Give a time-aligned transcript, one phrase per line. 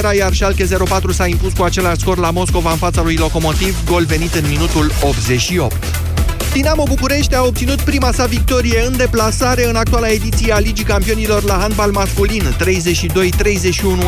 [0.00, 3.84] Primavera, iar Schalke 04 s-a impus cu același scor la Moscova în fața lui Locomotiv,
[3.84, 6.09] gol venit în minutul 88.
[6.52, 11.42] Dinamo București a obținut prima sa victorie în deplasare în actuala ediție a Ligii Campionilor
[11.42, 12.62] la handbal masculin, 32-31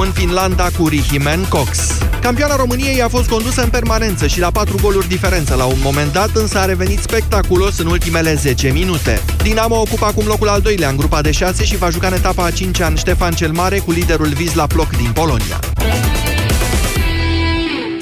[0.01, 1.79] în Finlanda cu Rihimen Cox.
[2.21, 6.13] Campioana României a fost condusă în permanență și la 4 goluri diferență la un moment
[6.13, 9.23] dat, însă a revenit spectaculos în ultimele 10 minute.
[9.43, 12.45] Dinamo ocupă acum locul al doilea în grupa de 6 și va juca în etapa
[12.45, 15.59] a 5 ani Ștefan cel Mare cu liderul Vizla Ploc din Polonia.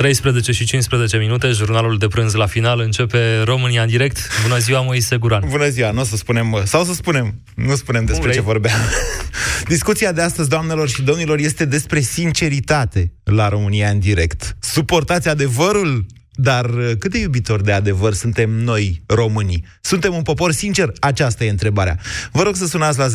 [0.01, 4.29] 13 și 15 minute, jurnalul de prânz la final începe România în direct.
[4.43, 5.45] Bună ziua, Moise Guran.
[5.49, 8.81] Bună ziua, nu o să spunem, sau să spunem, nu spunem despre ce vorbeam.
[9.69, 14.57] Discuția de astăzi, doamnelor și domnilor, este despre sinceritate la România în direct.
[14.61, 16.07] Suportați adevărul?
[16.33, 19.65] Dar uh, cât de iubitori de adevăr suntem noi, românii?
[19.81, 20.93] Suntem un popor sincer?
[21.01, 21.99] Aceasta e întrebarea.
[22.33, 23.13] Vă rog să sunați la 0372069599.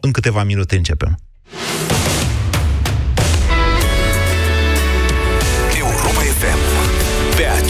[0.00, 1.18] În câteva minute începem.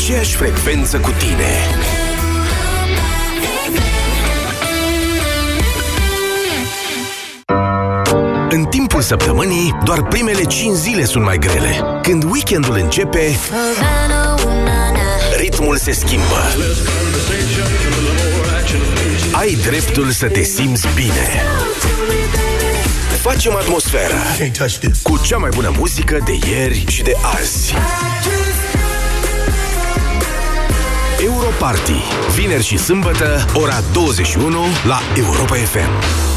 [0.02, 1.50] Aceeași frecvență cu tine.
[8.48, 11.98] În timpul săptămânii, doar primele 5 zile sunt mai grele.
[12.02, 13.36] Când weekendul începe,
[15.36, 16.42] ritmul se schimbă.
[19.32, 21.42] Ai dreptul să te simți bine.
[23.20, 24.22] Facem atmosfera
[25.02, 27.74] cu cea mai bună muzică de ieri și de azi.
[31.22, 32.02] Europarty.
[32.34, 36.31] Vineri și sâmbătă, ora 21 la Europa FM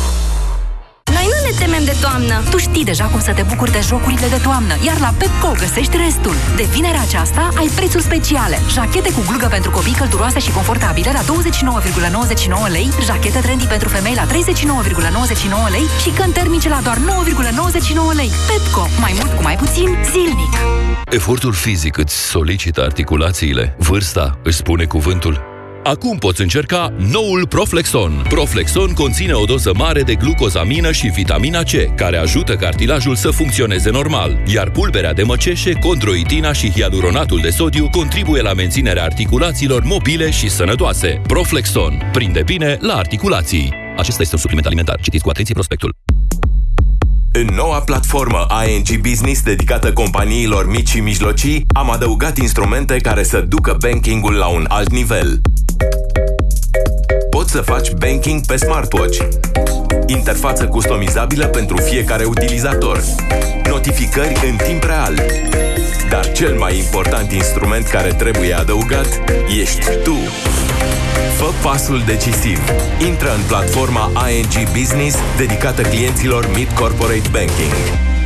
[1.65, 2.35] temem de toamnă.
[2.51, 5.97] Tu știi deja cum să te bucuri de jocurile de toamnă, iar la Pepco găsești
[6.05, 6.35] restul.
[6.55, 8.57] De vinerea aceasta ai prețuri speciale.
[8.75, 11.23] Jachete cu glugă pentru copii călduroase și confortabile la
[12.67, 18.15] 29,99 lei, jachete trendy pentru femei la 39,99 lei și căni termice la doar 9,99
[18.15, 18.31] lei.
[18.49, 18.83] Pepco.
[18.99, 20.53] Mai mult cu mai puțin, zilnic.
[21.09, 23.75] Efortul fizic îți solicită articulațiile.
[23.77, 25.54] Vârsta își spune cuvântul.
[25.85, 28.25] Acum poți încerca noul Proflexon.
[28.29, 33.89] Proflexon conține o doză mare de glucozamină și vitamina C, care ajută cartilajul să funcționeze
[33.89, 40.31] normal, iar pulberea de măceșe, condroitina și hialuronatul de sodiu contribuie la menținerea articulațiilor mobile
[40.31, 41.21] și sănătoase.
[41.27, 42.09] Proflexon.
[42.11, 43.73] Prinde bine la articulații.
[43.97, 44.99] Acesta este un supliment alimentar.
[45.01, 45.95] Citiți cu atenție prospectul.
[47.31, 53.41] În noua platformă ING Business dedicată companiilor mici și mijlocii, am adăugat instrumente care să
[53.41, 55.41] ducă bankingul la un alt nivel.
[57.45, 59.17] Poți să faci banking pe smartwatch.
[60.05, 63.01] Interfață customizabilă pentru fiecare utilizator.
[63.69, 65.15] Notificări în timp real.
[66.09, 69.21] Dar cel mai important instrument care trebuie adăugat
[69.59, 70.15] ești tu.
[71.37, 72.59] Fă pasul decisiv.
[73.07, 77.73] Intră în platforma ING Business dedicată clienților Mid Corporate Banking.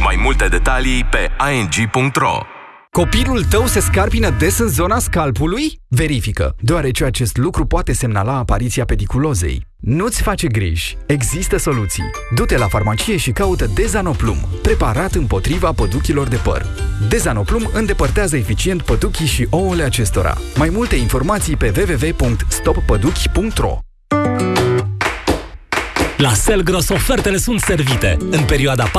[0.03, 2.58] Mai multe detalii pe ing.ro
[2.91, 5.79] Copilul tău se scarpină des în zona scalpului?
[5.87, 9.67] Verifică, deoarece acest lucru poate semnala apariția pediculozei.
[9.77, 12.03] Nu-ți face griji, există soluții.
[12.35, 16.65] Du-te la farmacie și caută Dezanoplum, preparat împotriva păduchilor de păr.
[17.09, 20.37] Dezanoplum îndepărtează eficient păduchii și ouăle acestora.
[20.55, 23.77] Mai multe informații pe www.stoppăduchi.ro
[26.19, 28.17] la Selgros ofertele sunt servite.
[28.31, 28.91] În perioada 4-7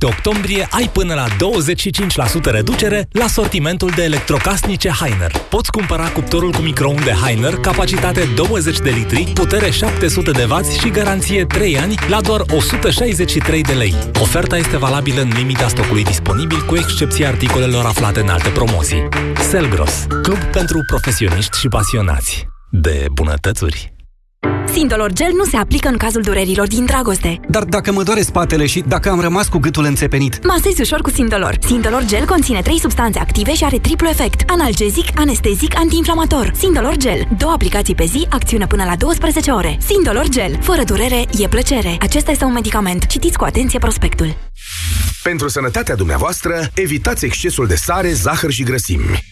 [0.00, 5.30] octombrie ai până la 25% reducere la sortimentul de electrocasnice Heiner.
[5.30, 10.90] Poți cumpăra cuptorul cu microunde Heiner, capacitate 20 de litri, putere 700 de W și
[10.90, 13.94] garanție 3 ani la doar 163 de lei.
[14.20, 19.08] Oferta este valabilă în limita stocului disponibil, cu excepția articolelor aflate în alte promoții.
[19.50, 23.91] Selgros, club pentru profesioniști și pasionați de bunătățuri.
[24.72, 27.40] Sindolor Gel nu se aplică în cazul durerilor din dragoste.
[27.48, 30.46] Dar dacă mă doare spatele și dacă am rămas cu gâtul înțepenit?
[30.46, 31.56] Masezi ușor cu Sindolor.
[31.66, 34.50] Sindolor Gel conține 3 substanțe active și are triplu efect.
[34.50, 36.52] Analgezic, anestezic, antiinflamator.
[36.56, 37.28] Sindolor Gel.
[37.38, 39.78] Două aplicații pe zi, acțiune până la 12 ore.
[39.86, 40.58] Sindolor Gel.
[40.60, 41.96] Fără durere, e plăcere.
[42.00, 43.06] Acesta este un medicament.
[43.06, 44.36] Citiți cu atenție prospectul.
[45.22, 49.31] Pentru sănătatea dumneavoastră, evitați excesul de sare, zahăr și grăsimi.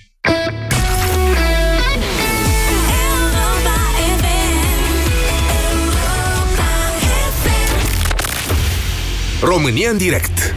[9.42, 10.54] România în direct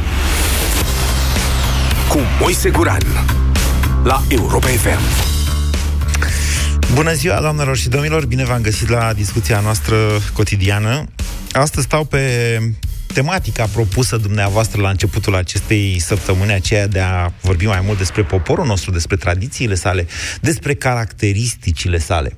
[2.09, 3.03] cu Moise Guran
[4.03, 4.99] la Europa FM.
[6.93, 8.25] Bună ziua, doamnelor și domnilor!
[8.25, 9.95] Bine v-am găsit la discuția noastră
[10.33, 11.05] cotidiană.
[11.51, 12.21] Astăzi stau pe
[13.13, 18.65] tematica propusă dumneavoastră la începutul acestei săptămâni, aceea de a vorbi mai mult despre poporul
[18.65, 20.07] nostru, despre tradițiile sale,
[20.41, 22.37] despre caracteristicile sale.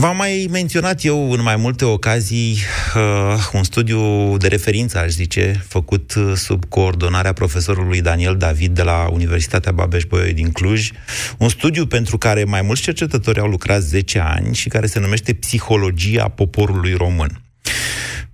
[0.00, 2.58] V-am mai menționat eu în mai multe ocazii
[2.96, 8.82] uh, un studiu de referință, aș zice, făcut uh, sub coordonarea profesorului Daniel David de
[8.82, 10.90] la Universitatea Babeș-Bolyai din Cluj,
[11.38, 15.34] un studiu pentru care mai mulți cercetători au lucrat 10 ani și care se numește
[15.34, 17.42] Psihologia poporului român.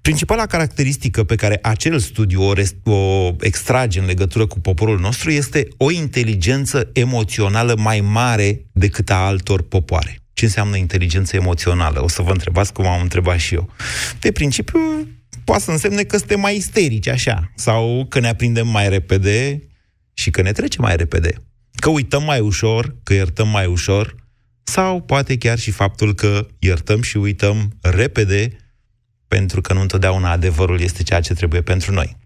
[0.01, 5.31] Principala caracteristică pe care acel studiu o, rest- o extrage în legătură cu poporul nostru
[5.31, 12.03] este o inteligență emoțională mai mare decât a altor popoare ce înseamnă inteligență emoțională.
[12.03, 13.71] O să vă întrebați cum am întrebat și eu.
[14.21, 14.79] De principiu,
[15.45, 19.63] poate să însemne că suntem mai isterici, așa, sau că ne aprindem mai repede
[20.15, 21.33] și că ne trece mai repede.
[21.75, 24.15] Că uităm mai ușor, că iertăm mai ușor,
[24.63, 28.57] sau poate chiar și faptul că iertăm și uităm repede,
[29.29, 32.17] pentru că nu întotdeauna adevărul este ceea ce trebuie pentru noi.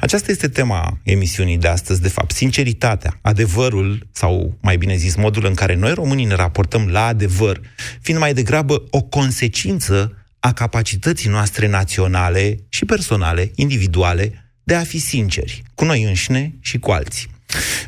[0.00, 5.46] Aceasta este tema emisiunii de astăzi, de fapt, sinceritatea, adevărul, sau mai bine zis, modul
[5.46, 7.60] în care noi românii ne raportăm la adevăr,
[8.00, 14.98] fiind mai degrabă o consecință a capacității noastre naționale și personale, individuale, de a fi
[14.98, 17.28] sinceri, cu noi înșine și cu alții.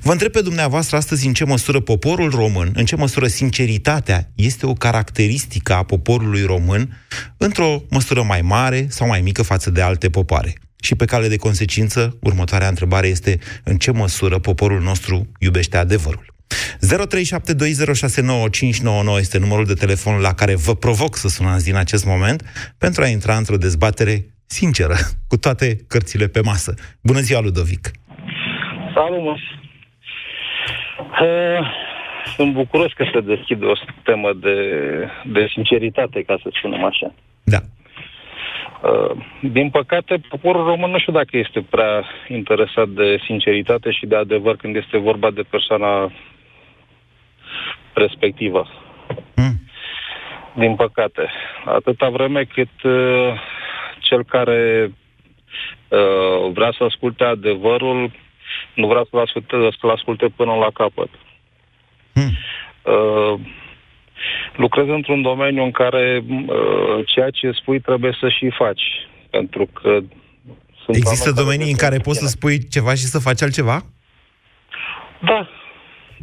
[0.02, 4.66] Vă întreb pe dumneavoastră astăzi în ce măsură poporul român, în ce măsură sinceritatea este
[4.66, 7.02] o caracteristică a poporului român,
[7.36, 10.54] într-o măsură mai mare sau mai mică față de alte popoare.
[10.82, 16.24] Și pe cale de consecință, următoarea întrebare este în ce măsură poporul nostru iubește adevărul.
[16.80, 16.84] 0372069599
[19.18, 22.42] este numărul de telefon la care vă provoc să sunați din acest moment
[22.78, 24.94] pentru a intra într-o dezbatere sinceră,
[25.30, 26.74] cu toate cărțile pe masă.
[27.02, 27.90] Bună ziua, Ludovic!
[28.94, 29.36] Salut, mă!
[31.20, 31.66] Uh,
[32.36, 33.72] sunt bucuros că se deschide o
[34.04, 34.56] temă de,
[35.24, 37.14] de sinceritate, ca să spunem așa.
[37.44, 37.58] Da.
[38.82, 44.16] Uh, din păcate, poporul român nu știu dacă este prea interesat de sinceritate și de
[44.16, 46.12] adevăr când este vorba de persoana
[47.94, 48.66] respectivă.
[49.36, 49.60] Mm.
[50.54, 51.30] Din păcate.
[51.64, 53.40] Atâta vreme cât uh,
[53.98, 54.92] cel care
[55.88, 58.10] uh, vrea să asculte adevărul
[58.74, 61.08] nu vrea să-l asculte, să asculte până la capăt.
[62.14, 62.30] Mm.
[62.82, 63.40] Uh,
[64.56, 68.82] lucrez într-un domeniu în care uh, ceea ce spui trebuie să și faci.
[69.30, 69.98] Pentru că
[70.84, 73.84] sunt Există domenii în care poți să spui ceva și să faci altceva?
[75.20, 75.48] Da.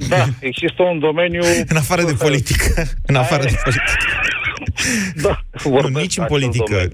[0.08, 1.42] Da, există un domeniu...
[1.72, 2.84] în afară de politică.
[3.06, 3.92] în afară de politică.
[5.24, 6.88] da, nu, nici în politică.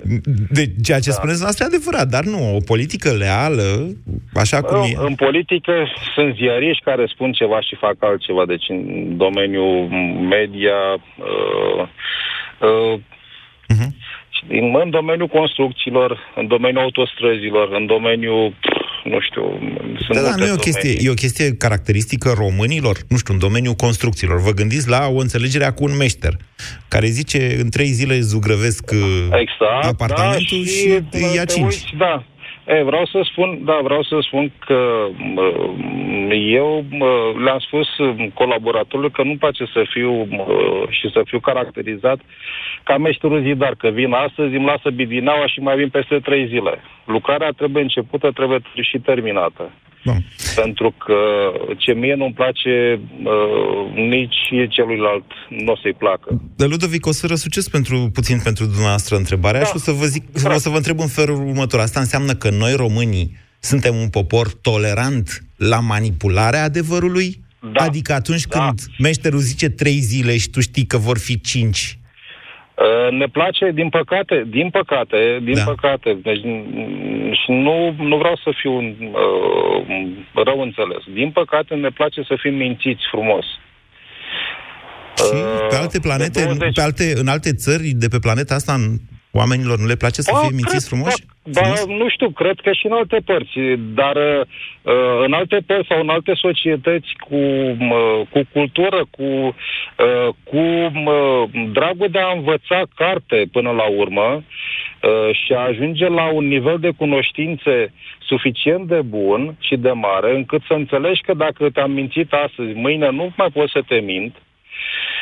[0.49, 1.15] De ceea ce da.
[1.15, 3.95] spuneți noastră e adevărat, dar nu, o politică leală,
[4.33, 4.95] așa cum în, e.
[4.97, 5.73] În politică
[6.13, 8.81] sunt ziariști care spun ceva și fac altceva, deci în
[9.17, 9.87] domeniul
[10.29, 10.79] media...
[11.17, 11.87] Uh,
[12.59, 12.99] uh,
[13.73, 13.93] uh-huh.
[14.47, 18.53] În, în domeniul construcțiilor, în domeniul autostrăzilor, în domeniul
[19.05, 19.43] nu știu...
[20.05, 23.39] Sunt da, da, nu e o, chestie, e o chestie caracteristică românilor, nu știu, în
[23.39, 24.39] domeniul construcțiilor.
[24.41, 26.33] Vă gândiți la o înțelegere cu un meșter,
[26.87, 28.99] care zice în trei zile zugrăvesc uh,
[29.31, 31.63] exact, apartamentul da, și, și îi ia cinci.
[31.63, 32.25] Uiți, da,
[32.67, 35.07] E, vreau să spun, da, vreau să spun că
[36.29, 36.85] eu
[37.43, 37.87] le-am spus
[38.33, 40.27] colaboratorului că nu-mi place să fiu
[40.89, 42.19] și să fiu caracterizat
[42.83, 46.81] ca meșterul zidar, că vin astăzi, îmi lasă bidinaua și mai vin peste trei zile.
[47.05, 49.71] Lucrarea trebuie începută, trebuie și terminată.
[50.05, 50.25] Bun.
[50.55, 51.15] Pentru că
[51.77, 56.41] ce mie nu-mi place, uh, nici celuilalt nu o să-i placă.
[56.55, 59.65] Dar Ludovic, o să răsucesc pentru, puțin pentru dumneavoastră întrebarea da.
[59.65, 60.53] și o să, vă zic, da.
[60.53, 61.79] o să vă întreb în felul următor.
[61.79, 67.43] Asta înseamnă că noi, românii, suntem un popor tolerant la manipularea adevărului?
[67.73, 67.83] Da.
[67.83, 68.59] Adică atunci da.
[68.59, 72.04] când meșterul zice trei zile și tu știi că vor fi cinci, Uh,
[73.09, 75.63] ne place, din păcate, din păcate, din da.
[75.63, 76.41] păcate, deci,
[77.41, 79.77] și nu, nu vreau să fiu uh,
[80.33, 81.03] rău înțeles.
[81.13, 83.45] Din păcate, ne place să fim mințiți frumos.
[85.15, 86.73] Și uh, pe alte planete, 20...
[86.73, 88.75] pe alte, în alte țări de pe planeta asta,
[89.41, 91.23] Oamenilor nu le place să fie mințiți frumoși?
[91.43, 93.59] Da, da, nu știu, cred că și în alte părți,
[93.99, 100.29] dar uh, în alte părți sau în alte societăți cu, uh, cu cultură, cu, uh,
[100.43, 106.25] cu uh, dragul de a învăța carte până la urmă uh, și a ajunge la
[106.33, 111.69] un nivel de cunoștințe suficient de bun și de mare, încât să înțelegi că dacă
[111.69, 115.14] te-am mințit astăzi, mâine nu mai poți să te mint, Uh,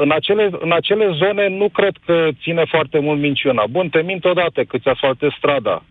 [0.00, 3.66] în, acele, în acele zone nu cred că ține foarte mult minciuna.
[3.70, 5.84] Bun, te mint odată cât ți asfaltezi strada.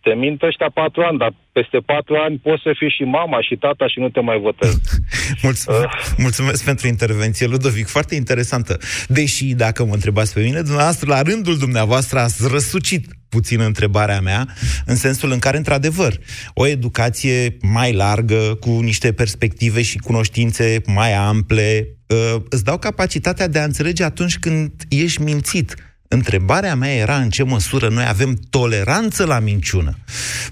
[0.00, 3.56] Te mint ăștia patru ani, dar peste patru ani poți să fii și mama și
[3.56, 4.80] tata și nu te mai votez.
[5.46, 6.14] mulțumesc, uh.
[6.18, 8.78] mulțumesc pentru intervenție, Ludovic, foarte interesantă.
[9.08, 14.46] Deși, dacă mă întrebați pe mine, dumneavoastră, la rândul dumneavoastră, ați răsucit puțin întrebarea mea,
[14.86, 16.12] în sensul în care, într-adevăr,
[16.54, 23.48] o educație mai largă, cu niște perspective și cunoștințe mai ample, uh, îți dau capacitatea
[23.48, 25.74] de a înțelege atunci când ești mințit.
[26.08, 29.92] Întrebarea mea era în ce măsură noi avem toleranță la minciună.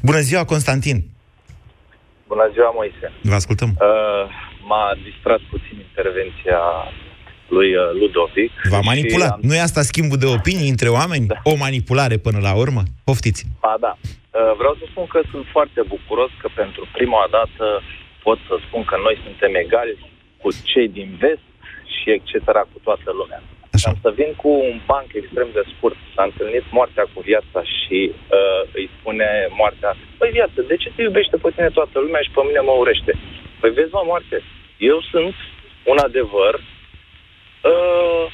[0.02, 0.98] Bună ziua, Constantin!
[2.26, 3.06] Bună ziua, Moise!
[3.22, 3.68] Vă ascultăm!
[3.68, 4.24] Uh,
[4.68, 6.60] m-a distrat puțin intervenția
[7.56, 8.52] lui uh, Ludovic.
[8.72, 9.32] V-a manipulat.
[9.32, 9.40] Am...
[9.48, 11.26] Nu e asta schimbul de opinii între oameni?
[11.26, 11.38] Da.
[11.52, 12.82] O manipulare până la urmă?
[13.08, 13.42] Poftiți!
[13.66, 13.92] Ba da.
[14.00, 17.66] Uh, vreau să spun că sunt foarte bucuros că pentru prima dată
[18.26, 19.94] pot să spun că noi suntem egali
[20.42, 21.49] cu cei din vest
[22.00, 22.46] și etc.
[22.72, 23.40] cu toată lumea.
[23.76, 23.88] Așa.
[23.90, 25.98] Am să vin cu un banc extrem de scurt.
[26.14, 29.28] S-a întâlnit moartea cu viața și uh, îi spune
[29.60, 32.74] moartea, păi viață, de ce te iubește pe tine toată lumea și pe mine mă
[32.82, 33.12] urește?
[33.60, 34.36] Păi vezi, mă, moarte,
[34.92, 35.34] eu sunt
[35.90, 36.54] un adevăr,
[37.70, 38.24] uh,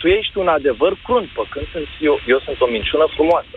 [0.00, 3.56] tu ești un adevăr crunt, pe când sunt eu, eu sunt o minciună frumoasă.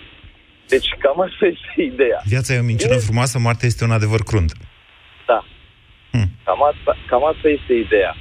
[0.73, 2.19] Deci cam asta este ideea.
[2.25, 3.07] Viața e o minciună e...
[3.09, 4.51] frumoasă, moartea este un adevăr crunt.
[5.25, 5.39] Da.
[6.11, 6.29] Hmm.
[6.45, 8.15] Cam, asta, cam asta este ideea.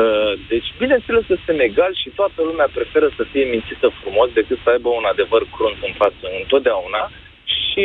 [0.00, 4.58] Uh, deci, bineînțeles că suntem egali și toată lumea preferă să fie mințită frumos decât
[4.62, 7.02] să aibă un adevăr crunt în față întotdeauna
[7.58, 7.84] și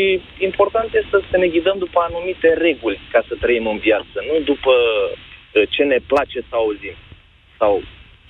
[0.49, 4.73] important este să ne ghidăm după anumite reguli ca să trăim în viață, nu după
[4.77, 6.97] uh, ce ne place să auzim
[7.59, 7.73] sau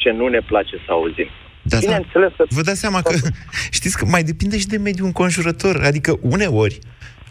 [0.02, 1.30] ce nu ne place să auzim.
[1.62, 2.44] Da, Bineînțeles da.
[2.50, 3.14] Vă dați seama că,
[3.78, 5.76] știți că mai depinde și de mediul înconjurător.
[5.90, 6.80] Adică uneori,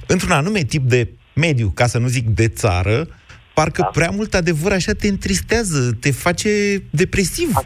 [0.06, 3.06] într-un anume tip de mediu, ca să nu zic de țară,
[3.58, 3.90] parcă da.
[3.98, 6.50] prea mult adevăr așa te întristează, te face
[7.00, 7.50] depresiv.
[7.54, 7.62] A,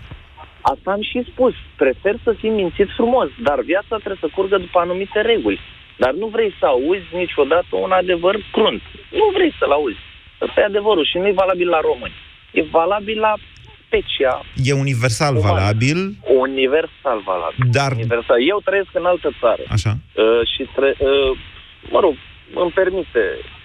[0.73, 1.55] asta am și spus.
[1.83, 5.61] Prefer să fii mințit frumos, dar viața trebuie să curgă după anumite reguli.
[6.03, 8.83] Dar nu vrei să auzi niciodată un adevăr crunt.
[9.21, 10.03] Nu vrei să-l auzi.
[10.45, 12.17] Ăsta e adevărul și nu e valabil la români.
[12.59, 13.35] E valabil la
[13.85, 14.35] specia.
[14.69, 15.53] E universal umană.
[15.53, 15.99] valabil.
[16.47, 17.65] Universal valabil.
[17.79, 17.91] Dar...
[17.93, 18.39] Universal.
[18.53, 19.63] Eu trăiesc în altă țară.
[19.77, 19.93] Așa.
[19.97, 21.31] Uh, și, tre- uh,
[21.95, 22.15] mă rog,
[22.63, 23.60] îmi permite uh,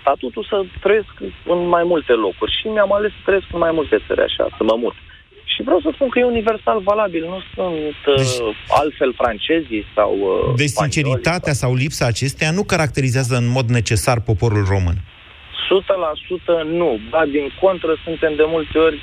[0.00, 3.96] statutul să trăiesc în mai multe locuri și mi-am ales să trăiesc în mai multe
[4.06, 4.94] țări așa, să mă mut.
[5.52, 8.36] Și vreau să spun că e universal valabil, nu sunt uh, deci,
[8.68, 10.12] altfel francezii sau...
[10.18, 11.70] Uh, deci sinceritatea sau...
[11.70, 14.96] sau lipsa acesteia nu caracterizează în mod necesar poporul român.
[16.62, 17.00] 100% nu.
[17.10, 18.98] Ba, din contră, suntem de multe ori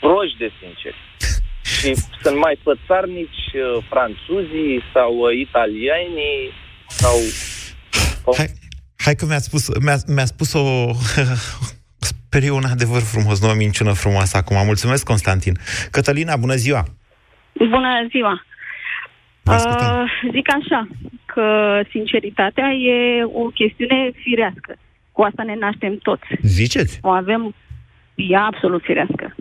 [0.00, 0.98] proști de sinceri.
[1.74, 6.52] și sunt mai fățarnici uh, franțuzii sau uh, italienii
[6.86, 7.16] sau...
[8.36, 8.46] Hai,
[9.04, 10.64] hai că mi-a spus, mi-a, mi-a spus o...
[12.10, 14.56] Sper eu un adevăr frumos, nu o minciună frumoasă acum.
[14.64, 15.56] Mulțumesc, Constantin.
[15.90, 16.84] Cătălina, bună ziua!
[17.52, 18.44] Bună ziua!
[19.46, 20.88] Uh, zic așa,
[21.24, 21.44] că
[21.90, 24.76] sinceritatea e o chestiune firească.
[25.12, 26.26] Cu asta ne naștem toți.
[26.42, 26.98] Ziceți?
[27.02, 27.54] O avem,
[28.14, 29.34] e absolut firească.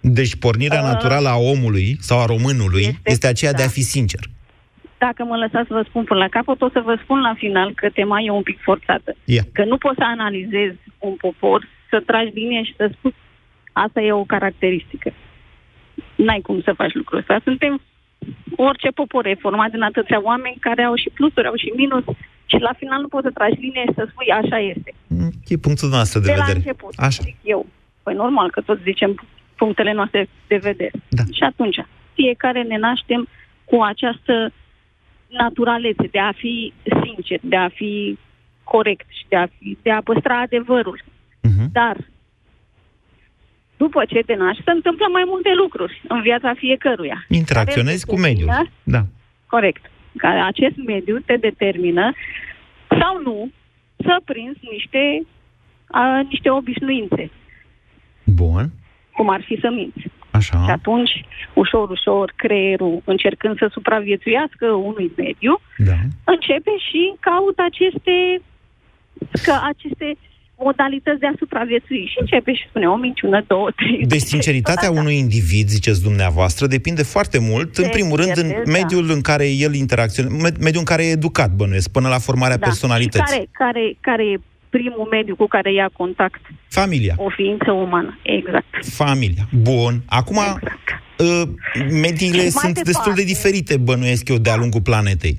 [0.00, 3.56] Deci pornirea uh, naturală a omului sau a românului este, este aceea da.
[3.56, 4.20] de a fi sincer.
[5.06, 7.68] Dacă mă lăsați să vă spun până la capăt, o să vă spun la final
[7.74, 9.10] că tema e un pic forțată.
[9.24, 9.46] Yeah.
[9.52, 13.14] Că nu poți să analizezi un popor, să tragi linie și să spui
[13.72, 15.12] asta e o caracteristică.
[16.16, 17.40] N-ai cum să faci lucrul ăsta.
[17.44, 17.80] Suntem
[18.56, 22.04] orice popor e format din atâția oameni care au și plusuri, au și minus
[22.46, 24.94] și la final nu poți să tragi linie și să spui așa este.
[25.06, 26.46] Mm, e punctul nostru de, de vedere.
[26.46, 27.22] De la început, așa.
[27.22, 27.66] zic eu.
[28.02, 29.10] Păi normal că toți zicem
[29.56, 30.92] punctele noastre de vedere.
[31.08, 31.22] Da.
[31.32, 31.78] Și atunci,
[32.14, 33.28] fiecare ne naștem
[33.64, 34.52] cu această
[35.38, 36.72] naturalețe de a fi
[37.02, 38.18] sincer, de a fi
[38.64, 41.02] corect și de a, fi, de a păstra adevărul.
[41.04, 41.66] Uh-huh.
[41.72, 41.96] Dar
[43.76, 47.24] după ce te naști, se întâmplă mai multe lucruri în viața fiecăruia.
[47.28, 48.70] Interacționezi cu mediul.
[48.82, 49.02] Da.
[49.46, 49.84] Corect
[50.16, 52.12] ca acest mediu te determină
[53.00, 53.50] sau nu
[53.96, 55.26] să prinzi niște,
[55.86, 57.30] a, niște obișnuințe.
[58.24, 58.70] Bun.
[59.16, 60.04] Cum ar fi să minți.
[60.30, 60.62] Așa.
[60.64, 65.98] Și atunci, ușor, ușor, creierul, încercând să supraviețuiască unui mediu, da.
[66.24, 68.16] începe și caută aceste,
[69.44, 70.16] că aceste
[70.58, 74.06] modalități de a supraviețui și începe și spune o minciună, două, trei.
[74.06, 78.70] Deci sinceritatea da, unui individ, ziceți dumneavoastră, depinde foarte mult, în primul rând, în da.
[78.70, 82.66] mediul în care el interacționează, mediul în care e educat, bănuiesc, până la formarea da.
[82.66, 83.34] personalității.
[83.34, 84.38] care, care, care e
[84.76, 86.40] primul mediu cu care ia contact?
[86.68, 87.14] Familia.
[87.16, 88.72] O ființă umană, exact.
[88.80, 89.44] Familia.
[89.62, 89.94] Bun.
[90.08, 90.88] Acum, exact.
[91.18, 91.42] uh,
[92.06, 95.36] mediile sunt departe, destul de diferite, bănuiesc eu, de-a lungul planetei.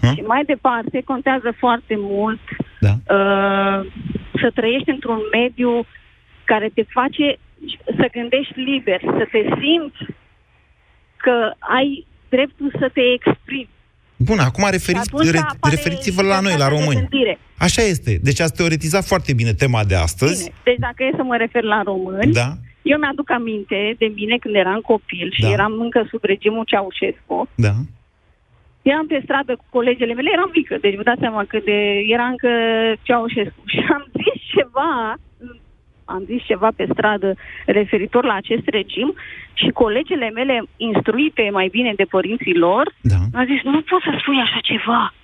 [0.00, 0.14] Hmm?
[0.14, 2.40] Și mai departe, contează foarte mult
[2.80, 2.92] da.
[3.16, 3.80] uh,
[4.40, 5.86] să trăiești într-un mediu
[6.44, 7.38] care te face
[7.84, 10.14] să gândești liber, să te simți
[11.16, 13.68] că ai dreptul să te exprimi.
[14.28, 17.08] Bun, acum referiți, re, referiți-vă la noi, la români.
[17.58, 18.18] Așa este.
[18.22, 20.42] Deci ați teoretizat foarte bine tema de astăzi.
[20.42, 20.54] Bine.
[20.64, 22.48] Deci dacă e să mă refer la români, da.
[22.82, 25.50] eu mi-aduc aminte de mine când eram copil și da.
[25.50, 27.48] eram încă sub regimul Ceaușescu.
[27.54, 27.74] Da
[28.82, 31.78] eram pe stradă cu colegele mele, eram mică, deci vă dați seama că de,
[32.14, 32.50] era încă
[33.02, 33.62] Ceaușescu.
[33.72, 35.16] Și am zis ceva
[36.14, 37.34] am zis ceva pe stradă
[37.66, 39.14] referitor la acest regim
[39.52, 43.20] și colegele mele instruite mai bine de părinții lor da.
[43.38, 45.14] au zis, nu poți să spui așa ceva.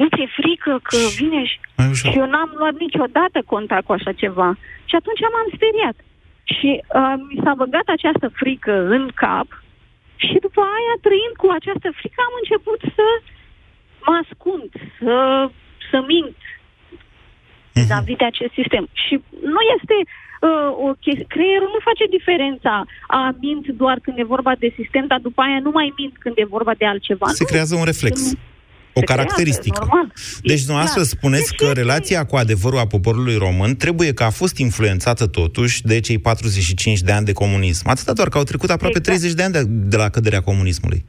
[0.00, 1.58] Nu ți-e frică că vine și...
[1.92, 4.48] Și eu n-am luat niciodată contact cu așa ceva.
[4.88, 5.96] Și atunci m-am speriat.
[6.54, 9.48] Și uh, mi s-a băgat această frică în cap
[10.26, 13.06] și după aia, trăind cu această frică, am început să
[14.04, 15.14] mă ascund, să,
[15.90, 16.36] să mint
[17.78, 18.84] vis-a-vis de acest sistem.
[19.04, 19.14] Și
[19.56, 22.74] nu este uh, o chestie, creierul nu face diferența
[23.18, 26.34] a mint doar când e vorba de sistem, dar după aia nu mai mint când
[26.38, 27.26] e vorba de altceva.
[27.40, 27.50] Se nu.
[27.50, 28.14] creează un reflex.
[28.20, 28.38] Când
[28.92, 29.78] O se caracteristică.
[29.78, 30.12] creează, normal.
[30.42, 31.14] Deci, E dumneavoastră, clar.
[31.16, 36.00] spuneți că relația cu adevărul a poporului român trebuie că a fost influențată totuși de
[36.00, 37.88] cei 45 de ani de comunism.
[37.88, 39.18] Atâta doar că au trecut aproape Exact.
[39.18, 41.04] 30 de ani de, de la căderea comunismului.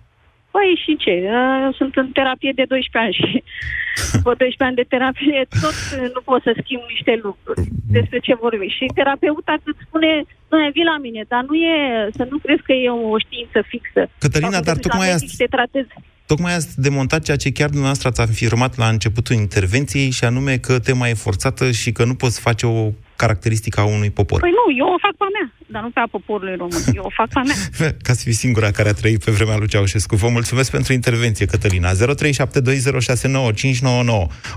[0.55, 1.13] Păi și ce?
[1.37, 3.29] Uh, Sunt în terapie de 12 ani și
[4.15, 7.61] după 12 ani de terapie tot uh, nu pot să schimb niște lucruri.
[7.97, 8.69] Despre ce vorbim?
[8.77, 10.11] Și terapeuta îți spune,
[10.51, 11.75] nu vii la mine, dar nu e,
[12.17, 14.01] să nu crezi că e o știință fixă.
[14.23, 15.91] Cătălina, Sau că dar te duci la tocmai medic azi- și te tratezi.
[16.31, 20.73] Tocmai ați demontat ceea ce chiar dumneavoastră ați afirmat la începutul intervenției și anume că
[20.79, 22.91] tema e forțată și că nu poți face o
[23.23, 24.39] caracteristică a unui popor.
[24.45, 26.81] Păi nu, eu o fac pe a mea, dar nu pe a poporului român.
[26.99, 27.59] Eu o fac pe a mea.
[28.07, 30.15] Ca să fii singura care a trăit pe vremea lui Ceaușescu.
[30.23, 31.89] Vă mulțumesc pentru intervenție, Cătălina.
[31.91, 31.95] 0372069599.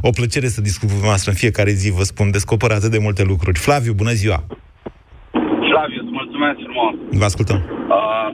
[0.09, 3.23] O plăcere să discut cu dumneavoastră în fiecare zi, vă spun, descoper atât de multe
[3.33, 3.59] lucruri.
[3.67, 4.39] Flaviu, bună ziua!
[5.71, 6.95] Flaviu, îți mulțumesc frumos.
[7.21, 7.59] Vă ascultăm.
[7.99, 8.29] Uh,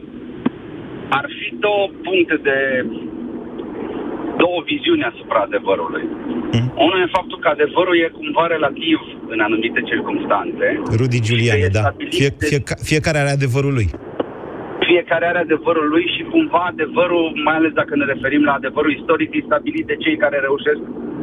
[1.18, 2.56] ar fi două puncte de...
[4.42, 6.04] două viziuni asupra adevărului.
[6.54, 6.68] Mm.
[6.86, 8.98] Unul e faptul că adevărul e cumva relativ
[9.34, 10.66] în anumite circunstanțe.
[11.00, 11.82] Rudi Giuliani, Și e da.
[11.86, 12.58] stabilit Fie, de- fie,
[12.90, 13.88] fiecare are adevărul lui.
[14.90, 19.30] Fiecare are adevărul lui și cumva adevărul, mai ales dacă ne referim la adevărul istoric,
[19.34, 20.80] e stabilit de cei care reușesc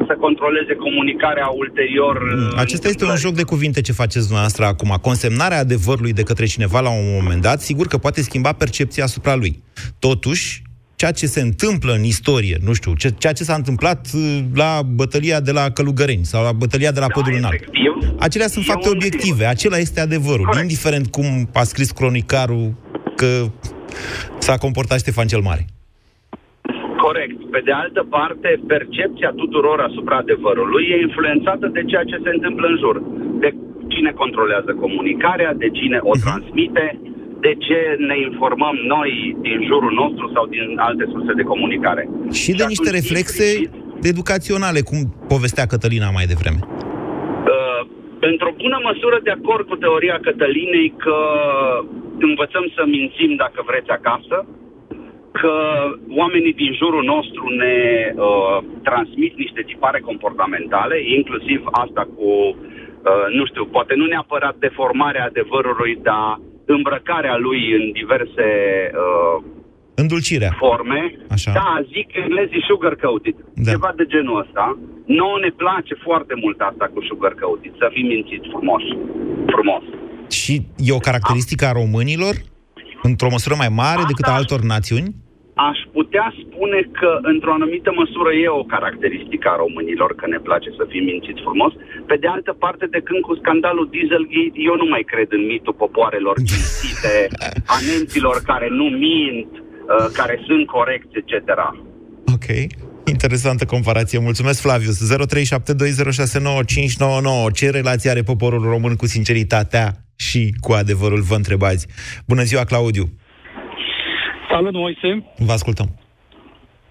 [0.07, 2.15] să controleze comunicarea ulterior.
[2.21, 4.91] uh, Acesta este un joc de cuvinte ce faceți dumneavoastră acum.
[5.01, 9.35] Consemnarea adevărului de către cineva la un moment dat, sigur că poate schimba percepția asupra
[9.35, 9.63] lui.
[9.99, 10.61] Totuși,
[10.99, 14.21] ceea ce se întâmplă în istorie, nu știu, ce, ceea ce s-a întâmplat uh,
[14.61, 17.61] la bătălia de la Călugăreni sau la bătălia de la Podul Înalt,
[18.19, 21.25] acelea sunt fapte obiective, acela este adevărul, indiferent cum
[21.61, 22.65] a scris cronicarul
[23.15, 23.31] că
[24.45, 25.65] s-a comportat Ștefan cel Mare.
[27.05, 27.37] Corect.
[27.53, 32.65] Pe de altă parte, percepția tuturor asupra adevărului e influențată de ceea ce se întâmplă
[32.67, 32.95] în jur.
[33.43, 33.49] De
[33.93, 36.85] cine controlează comunicarea, de cine o transmite,
[37.45, 42.09] de ce ne informăm noi din jurul nostru sau din alte surse de comunicare.
[42.31, 43.47] Și de niște reflexe
[44.01, 44.99] educaționale, cum
[45.33, 46.59] povestea Cătălina mai devreme.
[46.63, 47.81] Uh,
[48.19, 51.17] într-o bună măsură de acord cu teoria Cătălinei că
[52.19, 54.37] învățăm să mințim dacă vreți acasă,
[55.31, 55.55] că
[56.21, 57.77] oamenii din jurul nostru ne
[58.15, 65.25] uh, transmit niște tipare comportamentale, inclusiv asta cu, uh, nu știu, poate nu neapărat deformarea
[65.25, 66.39] adevărului, dar
[66.75, 68.47] îmbrăcarea lui în diverse
[69.03, 69.43] uh,
[70.01, 70.53] Îndulcirea.
[70.63, 71.01] forme.
[71.35, 71.51] Așa.
[71.59, 73.35] Da, zic englezii sugar-coated.
[73.65, 73.71] Da.
[73.71, 74.65] Ceva de genul ăsta.
[75.19, 78.83] Nouă ne place foarte mult asta cu sugar-coated, să fim mințiți frumos.
[79.55, 79.83] Frumos.
[80.39, 82.35] Și e o caracteristică a românilor,
[83.09, 85.15] într-o măsură mai mare decât a altor națiuni?
[85.69, 90.69] Aș putea spune că, într-o anumită măsură, e o caracteristică a românilor, că ne place
[90.79, 91.73] să fim mințiți frumos.
[92.09, 95.79] Pe de altă parte, de când cu scandalul Dieselgate, eu nu mai cred în mitul
[95.83, 97.15] popoarelor cinstite,
[97.75, 99.61] a nemților care nu mint, uh,
[100.19, 101.33] care sunt corecți, etc.
[102.35, 102.47] Ok.
[103.15, 104.19] Interesantă comparație.
[104.19, 104.97] Mulțumesc, Flavius.
[104.99, 105.03] 0372069599.
[107.53, 111.87] Ce relație are poporul român cu sinceritatea și cu adevărul, vă întrebați.
[112.25, 113.05] Bună ziua, Claudiu.
[114.57, 115.23] Salut, Moise.
[115.37, 115.87] Vă ascultăm.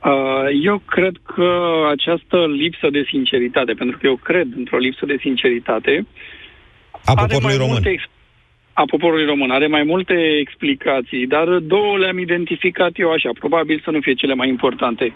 [0.05, 1.50] Uh, Eu cred că
[1.90, 6.07] această lipsă de sinceritate, pentru că eu cred într-o lipsă de sinceritate,
[7.05, 7.72] A are poporului mai român.
[7.72, 8.11] multe ex-
[8.72, 13.90] a poporului român are mai multe explicații, dar două le-am identificat eu așa, probabil să
[13.90, 15.14] nu fie cele mai importante.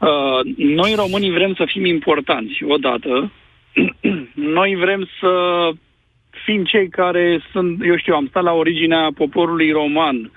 [0.00, 3.32] Uh, noi românii vrem să fim importanți, odată.
[4.58, 5.32] noi vrem să
[6.46, 10.30] fim cei care sunt, eu știu, am stat la originea poporului roman.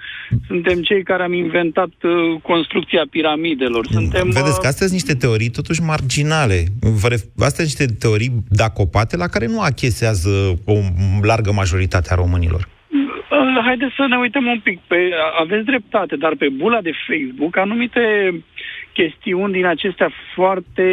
[0.47, 3.83] Suntem cei care am inventat uh, construcția piramidelor.
[3.91, 6.57] Suntem Vedeți că astea sunt niște teorii totuși marginale.
[7.01, 10.33] Vă ref- Astea sunt niște teorii dacopate la care nu achesează
[10.65, 10.75] o
[11.31, 12.61] largă majoritate a românilor.
[12.67, 14.79] Uh, Haideți să ne uităm un pic.
[14.87, 14.99] Pe,
[15.39, 18.01] aveți dreptate, dar pe bula de Facebook anumite
[18.99, 20.87] chestiuni din acestea foarte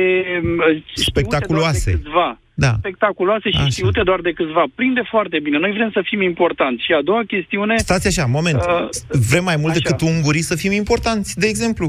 [0.69, 1.79] uh, Spectaculoase.
[1.79, 2.39] știute doar de câțiva.
[2.65, 2.73] Da.
[2.79, 3.69] Spectaculoase și Așa.
[3.69, 4.65] știute doar de câțiva.
[4.75, 5.59] Prinde foarte bine.
[5.59, 6.85] Noi vrem să fim importanți.
[6.87, 7.75] Și a doua chestiune...
[7.77, 8.61] Stați așa, moment.
[8.61, 8.89] Uh,
[9.31, 9.81] Vrem mai mult așa.
[9.83, 11.87] decât ungurii să fim importanți, de exemplu.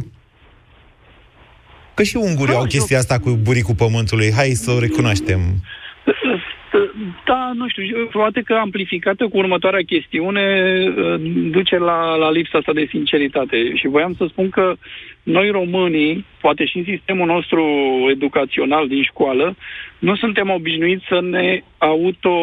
[1.93, 4.31] Că și ungurii Da, au chestia asta cu buricul pământului.
[4.31, 5.39] Hai să o recunoaștem.
[7.25, 10.45] Da, nu știu, poate că amplificată cu următoarea chestiune
[10.87, 13.75] uh, duce la, la lipsa asta de sinceritate.
[13.75, 14.75] Și voiam să spun că
[15.23, 17.63] noi românii, poate și în sistemul nostru
[18.09, 19.55] educațional din școală,
[19.99, 22.37] nu suntem obișnuiți să ne auto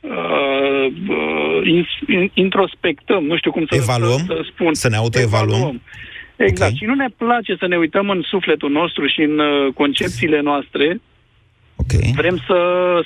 [0.00, 4.18] uh, uh, introspectăm, nu știu cum să, Evaluăm?
[4.26, 4.74] să, să spun.
[4.74, 5.80] Să ne autoevaluăm?
[6.36, 6.70] Exact.
[6.70, 6.74] Okay.
[6.78, 11.00] Și nu ne place să ne uităm în sufletul nostru și în uh, concepțiile noastre
[11.94, 12.12] Okay.
[12.16, 12.58] Vrem să,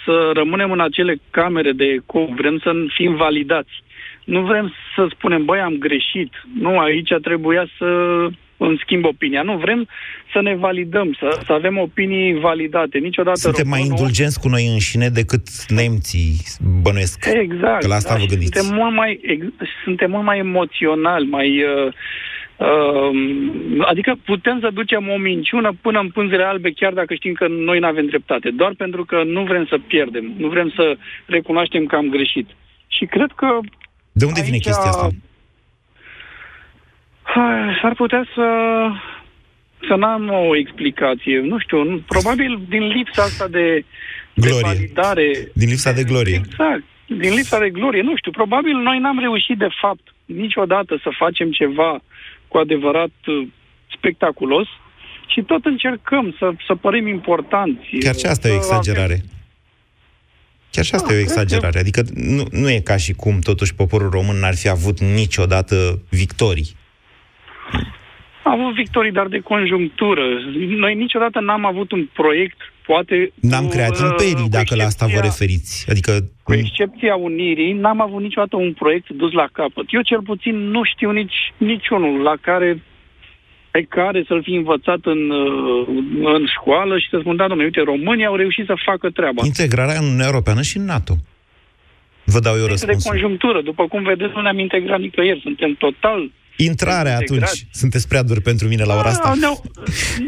[0.05, 3.71] să rămânem în acele camere de eco, vrem să fim validați.
[4.25, 6.33] Nu vrem să spunem, băi, am greșit.
[6.61, 7.87] Nu, aici trebuia să
[8.57, 9.43] îmi schimb opinia.
[9.43, 9.89] Nu, vrem
[10.33, 12.99] să ne validăm, să, să avem opinii validate.
[12.99, 16.37] Niciodată Suntem mai indulgenți cu noi înșine decât nemții
[16.83, 17.25] bănuiesc.
[17.33, 17.81] Exact.
[17.81, 18.59] Că la asta da, vă gândiți.
[18.59, 19.45] Suntem mult mai, ex,
[19.85, 21.63] suntem mult mai emoționali, mai...
[21.63, 21.93] Uh, Uh,
[23.81, 27.79] adică putem să ducem o minciună până în pânzele albe, chiar dacă știm că noi
[27.79, 30.97] nu avem dreptate, doar pentru că nu vrem să pierdem, nu vrem să
[31.27, 32.49] recunoaștem că am greșit.
[32.87, 33.59] Și cred că.
[34.13, 35.09] De unde aici, vine chestia asta?
[37.81, 38.47] S-ar putea să
[39.89, 41.41] să n-am o explicație.
[41.41, 43.85] Nu știu, nu, probabil din lipsa asta de,
[44.35, 44.61] glorie.
[44.61, 45.31] de validare.
[45.55, 46.41] Din lipsa de glorie.
[46.45, 46.83] Exact.
[47.07, 48.03] Din lipsa de glorie.
[48.03, 52.01] Nu știu, probabil noi n-am reușit de fapt niciodată să facem ceva
[52.51, 53.49] cu adevărat uh,
[53.97, 54.69] spectaculos
[55.27, 57.87] și tot încercăm să, să părem importanți.
[58.01, 59.19] Chiar și asta e o exagerare.
[60.71, 61.79] Chiar și asta da, e o exagerare.
[61.79, 66.69] Adică nu, nu e ca și cum totuși poporul român n-ar fi avut niciodată victorii.
[68.43, 70.23] A avut victorii, dar de conjunctură.
[70.85, 73.33] Noi niciodată n-am avut un proiect, poate...
[73.51, 75.75] N-am cu, creat imperii, dacă la asta vă referiți.
[75.93, 76.13] Adică...
[76.43, 79.85] Cu excepția Unirii, n-am avut niciodată un proiect dus la capăt.
[79.97, 82.83] Eu cel puțin nu știu nici niciunul la care
[83.71, 85.87] pe care să-l fi învățat în, uh,
[86.37, 89.43] în școală și să spun, da, domnule, uite, România au reușit să facă treaba.
[89.45, 91.15] Integrarea în Uniunea Europeană și în NATO.
[92.25, 93.03] Vă dau eu răspunsul.
[93.03, 93.59] de conjunctură.
[93.71, 95.41] După cum vedeți, nu ne-am integrat nicăieri.
[95.47, 96.21] Suntem total
[96.69, 97.67] Intrarea atunci.
[97.73, 99.29] Sunteți prea dur pentru mine la ora asta.
[99.29, 99.63] A, ne-au,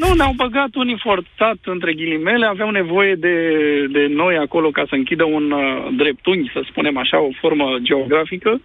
[0.01, 3.37] nu, ne-au băgat unii forțat, între ghilimele, aveau nevoie de,
[3.91, 8.61] de noi acolo ca să închidă un uh, dreptunghi, să spunem așa, o formă geografică.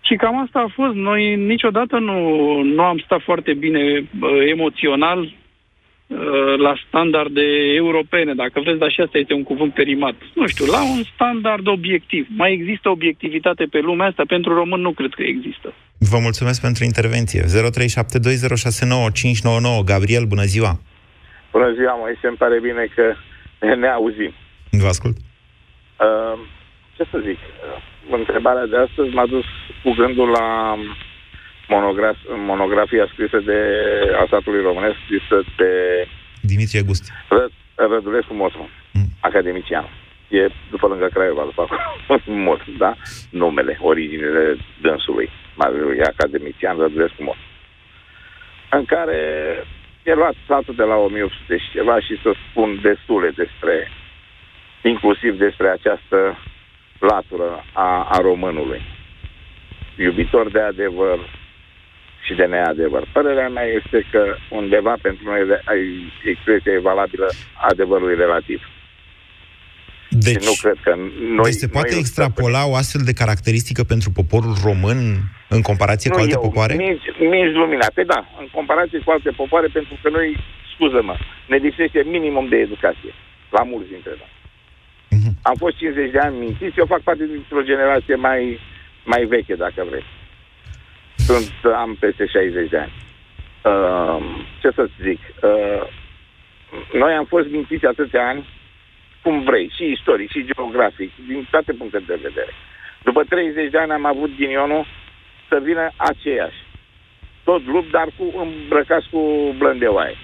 [0.00, 0.94] Și cam asta a fost.
[0.94, 2.18] Noi niciodată nu,
[2.62, 3.82] nu am stat foarte bine
[4.20, 5.45] uh, emoțional Uh,
[6.56, 7.42] la standarde
[7.74, 10.14] europene, dacă vreți, dar și asta este un cuvânt perimat.
[10.34, 12.26] Nu știu, la un standard obiectiv.
[12.36, 14.22] Mai există obiectivitate pe lumea asta?
[14.26, 15.74] Pentru român nu cred că există.
[15.98, 17.42] Vă mulțumesc pentru intervenție.
[17.42, 17.46] 0372069599.
[19.84, 20.80] Gabriel, bună ziua!
[21.52, 23.14] Bună ziua, mă, se pare bine că
[23.76, 24.32] ne auzim.
[24.70, 25.16] Vă ascult.
[25.16, 26.38] Uh,
[26.96, 27.38] ce să zic?
[27.38, 29.44] Uh, întrebarea de astăzi m-a dus
[29.82, 30.76] cu gândul la
[31.68, 33.58] monograf, monografia scrisă de
[34.24, 35.70] asatului românesc, scrisă de
[36.40, 37.10] Dimitrie Gusti.
[37.28, 39.06] Ră, Rădulescu Motru, mm.
[39.20, 39.88] academician.
[40.28, 41.68] E după lângă Craiova, după
[42.48, 42.96] mod, da?
[43.30, 45.30] Numele, originile dânsului.
[45.98, 47.40] E academician Rădulescu Motru.
[48.70, 49.18] În care
[50.02, 53.88] e luat satul de la 1800 și ceva și să spun destule despre,
[54.82, 56.38] inclusiv despre această
[56.98, 58.82] latură a, a românului.
[59.98, 61.18] Iubitor de adevăr,
[62.26, 63.02] și de neadevăr.
[63.12, 65.40] Părerea mea este că undeva pentru noi
[66.32, 67.28] expresia e valabilă
[67.70, 68.60] adevărului relativ.
[70.10, 70.92] Deci, și nu cred că
[71.40, 75.00] noi, deci se poate noi extrapola o astfel de caracteristică pentru poporul român
[75.48, 76.74] în comparație nu, cu alte eu, popoare?
[76.74, 77.86] Nici, nici lumina.
[77.94, 80.28] Pe da, în comparație cu alte popoare, pentru că noi,
[80.72, 81.16] scuză-mă,
[81.50, 83.12] ne lipsește minimum de educație.
[83.56, 84.32] La mulți dintre noi.
[85.14, 85.32] Uh-huh.
[85.42, 88.58] Am fost 50 de ani mințiți, eu fac parte dintr-o generație mai,
[89.04, 90.15] mai veche, dacă vreți.
[91.26, 92.94] Sunt, am peste 60 de ani.
[93.70, 94.18] Uh,
[94.60, 95.20] ce să zic?
[95.42, 95.82] Uh,
[97.02, 98.48] noi am fost mințiți atâția ani,
[99.22, 102.52] cum vrei, și istoric, și geografic, din toate punctele de vedere.
[103.08, 104.86] După 30 de ani am avut ghinionul
[105.48, 106.60] să vină aceiași.
[107.44, 109.20] Tot lup, dar cu îmbrăcați cu
[109.58, 110.16] blândeoaie.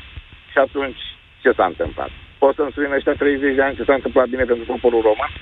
[0.52, 1.02] Și atunci,
[1.42, 2.10] ce s-a întâmplat?
[2.38, 5.32] Poți să-mi spui în ăștia 30 de ani ce s-a întâmplat bine pentru poporul roman?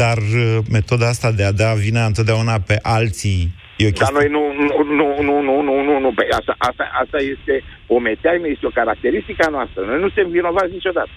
[0.00, 3.40] Dar uh, metoda asta de a da vina întotdeauna pe alții
[3.76, 4.66] E o Dar noi nu, nu,
[4.98, 6.12] nu, nu, nu, nu, nu, nu.
[6.14, 7.54] Păi asta, asta, asta este
[7.86, 9.80] o meteaimă, este o caracteristică a noastră.
[9.84, 11.10] Noi nu suntem vinovați niciodată.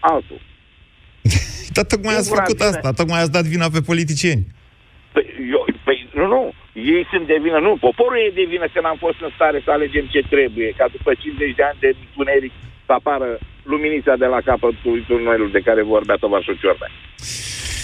[0.00, 0.40] Altul.
[1.74, 2.68] Dar tocmai ați făcut vine.
[2.68, 4.44] asta, tocmai ați dat vina pe politicieni.
[5.12, 8.80] Păi, eu, păi nu, nu, ei sunt de vină, nu, poporul e de vină că
[8.80, 12.52] n-am fost în stare să alegem ce trebuie, ca după 50 de ani de tuneric
[12.86, 16.86] să apară luminița de la capătul tunelului de care vorbea tovarșul Ciorba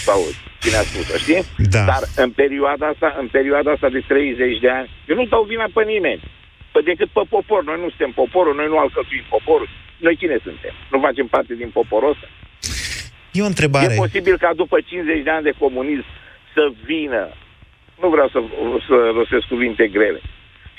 [0.07, 0.19] sau
[0.61, 1.43] cine a spus știi?
[1.75, 1.83] Da.
[1.91, 5.67] Dar în perioada asta, în perioada asta de 30 de ani, eu nu dau vina
[5.73, 6.21] pe nimeni.
[6.71, 7.63] Păi decât pe popor.
[7.63, 9.69] Noi nu suntem poporul, noi nu alcătuim poporul.
[10.05, 10.73] Noi cine suntem?
[10.91, 12.27] Nu facem parte din poporul ăsta?
[13.31, 13.93] E o întrebare.
[13.93, 16.05] E posibil ca după 50 de ani de comunism
[16.53, 17.23] să vină,
[18.01, 18.39] nu vreau să,
[18.87, 20.21] să rostesc cuvinte grele,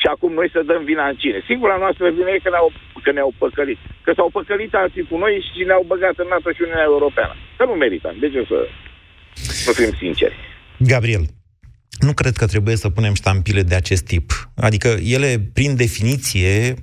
[0.02, 1.38] și acum noi să dăm vina în cine.
[1.50, 3.78] Singura noastră vină e că ne-au, că ne-au păcălit.
[4.04, 7.34] Că s-au păcălit alții cu noi și ne-au băgat în NATO și Uniunea Europeană.
[7.56, 8.14] Că nu meritam.
[8.22, 8.58] De ce să
[9.66, 10.34] nu fim sinceri?
[10.78, 11.26] Gabriel,
[11.98, 14.50] nu cred că trebuie să punem ștampile de acest tip.
[14.54, 16.74] Adică ele, prin definiție,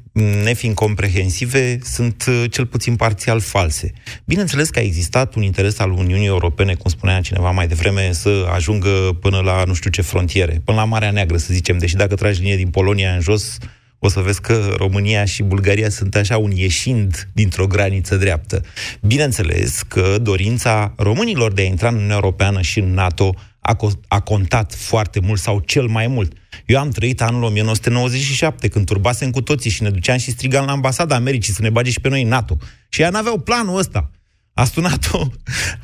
[0.43, 3.91] nefiind comprehensive, sunt uh, cel puțin parțial false.
[4.25, 8.49] Bineînțeles că a existat un interes al Uniunii Europene, cum spunea cineva mai devreme, să
[8.53, 12.15] ajungă până la nu știu ce frontiere, până la Marea Neagră, să zicem, deși dacă
[12.15, 13.57] tragi linie din Polonia în jos,
[13.99, 18.61] o să vezi că România și Bulgaria sunt așa un ieșind dintr-o graniță dreaptă.
[19.01, 23.99] Bineînțeles că dorința românilor de a intra în Uniunea Europeană și în NATO a, co-
[24.07, 26.33] a contat foarte mult sau cel mai mult.
[26.65, 30.71] Eu am trăit anul 1997, când turbasem cu toții și ne duceam și strigam la
[30.71, 32.57] ambasada Americii să ne bage și pe noi în NATO.
[32.89, 34.11] Și ea n-aveau planul ăsta.
[34.59, 35.27] A sunat-o,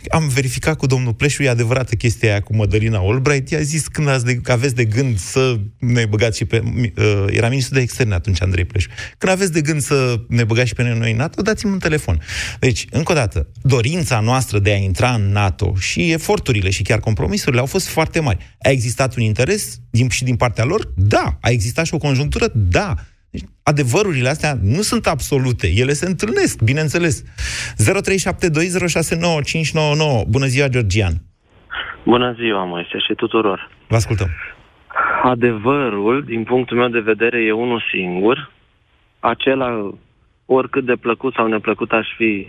[0.10, 4.08] am verificat cu domnul Pleșu, e adevărată chestia aia cu Mădălina Albright, i-a zis când
[4.08, 6.62] ați de, că aveți de gând să ne băgați și pe...
[6.66, 8.88] Uh, era ministru de externe atunci, Andrei Pleșu.
[9.18, 12.22] Când aveți de gând să ne băgați și pe noi în NATO, dați-mi un telefon.
[12.60, 17.00] Deci, încă o dată, dorința noastră de a intra în NATO și eforturile și chiar
[17.00, 18.56] compromisurile au fost foarte mari.
[18.62, 20.92] A existat un interes din, și din partea lor?
[20.96, 21.38] Da.
[21.42, 22.52] A existat și o conjunctură?
[22.54, 22.96] Da.
[23.36, 25.68] Deci, adevărurile astea nu sunt absolute.
[25.76, 27.24] Ele se întâlnesc, bineînțeles.
[27.24, 27.24] 0372069599.
[30.28, 31.14] Bună ziua, Georgian!
[32.04, 33.70] Bună ziua, Moise, și tuturor.
[33.88, 34.30] Vă ascultăm.
[35.24, 38.52] Adevărul, din punctul meu de vedere, e unul singur.
[39.20, 39.94] Acela,
[40.46, 42.48] oricât de plăcut sau neplăcut aș fi,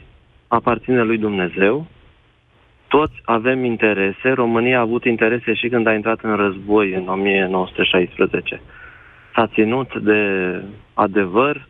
[0.48, 1.86] aparține lui Dumnezeu.
[2.88, 4.28] Toți avem interese.
[4.34, 8.60] România a avut interese și când a intrat în război în 1916
[9.36, 10.20] s-a ținut de
[10.94, 11.68] adevăr,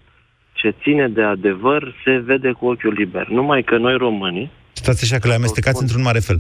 [0.52, 3.28] ce ține de adevăr se vede cu ochiul liber.
[3.28, 4.50] Numai că noi românii...
[4.72, 6.38] Stați așa că le amestecați într-un mare fel.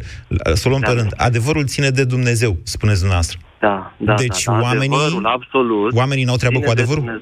[0.52, 1.12] Să o luăm da, pe rând.
[1.16, 3.38] Adevărul ține de Dumnezeu, spuneți dumneavoastră.
[3.60, 4.14] Da, da.
[4.14, 4.60] Deci da, da.
[4.62, 7.20] oamenii, adevărul, absolut, oamenii n-au treabă cu adevărul?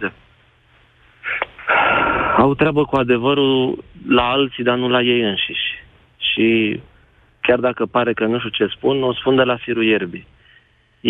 [2.36, 5.68] Au treabă cu adevărul la alții, dar nu la ei înșiși.
[6.16, 6.80] Și
[7.40, 10.26] chiar dacă pare că nu știu ce spun, o spun de la firul ierbii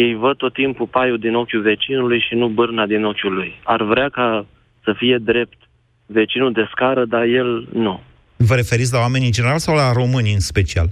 [0.03, 3.61] ei văd tot timpul paiul din ochiul vecinului și nu bârna din ochiul lui.
[3.65, 4.47] Ar vrea ca
[4.85, 5.59] să fie drept
[6.07, 8.01] vecinul de scară, dar el nu.
[8.37, 10.89] Vă referiți la oameni în general sau la români în special?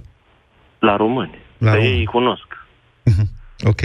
[0.79, 1.37] La români.
[1.57, 1.91] La români.
[1.91, 2.47] ei îi cunosc.
[3.03, 3.27] Mhm.
[3.71, 3.81] ok.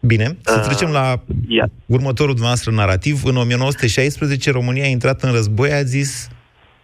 [0.00, 1.14] Bine, să uh, trecem la
[1.48, 1.68] yeah.
[1.86, 3.24] următorul dumneavoastră narativ.
[3.24, 6.28] În 1916 România a intrat în război, a zis,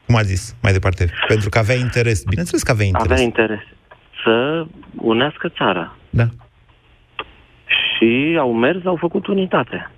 [0.07, 2.25] cum a zis mai departe, pentru că avea interes.
[2.25, 3.11] Bineînțeles că avea interes.
[3.11, 3.61] Avea interes.
[4.25, 5.97] Să unească țara.
[6.11, 6.27] Da
[8.01, 9.91] și au mers, au făcut unitate.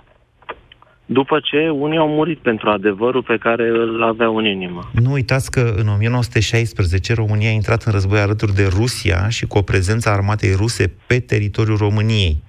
[1.06, 4.90] După ce unii au murit pentru adevărul pe care îl aveau în inimă.
[5.02, 9.58] Nu uitați că în 1916 România a intrat în război alături de Rusia și cu
[9.58, 12.42] o prezență armatei ruse pe teritoriul României.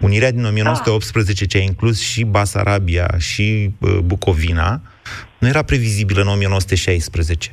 [0.00, 4.80] Unirea din 1918, ce a inclus și Basarabia și uh, Bucovina,
[5.38, 7.50] nu era previzibilă în 1916.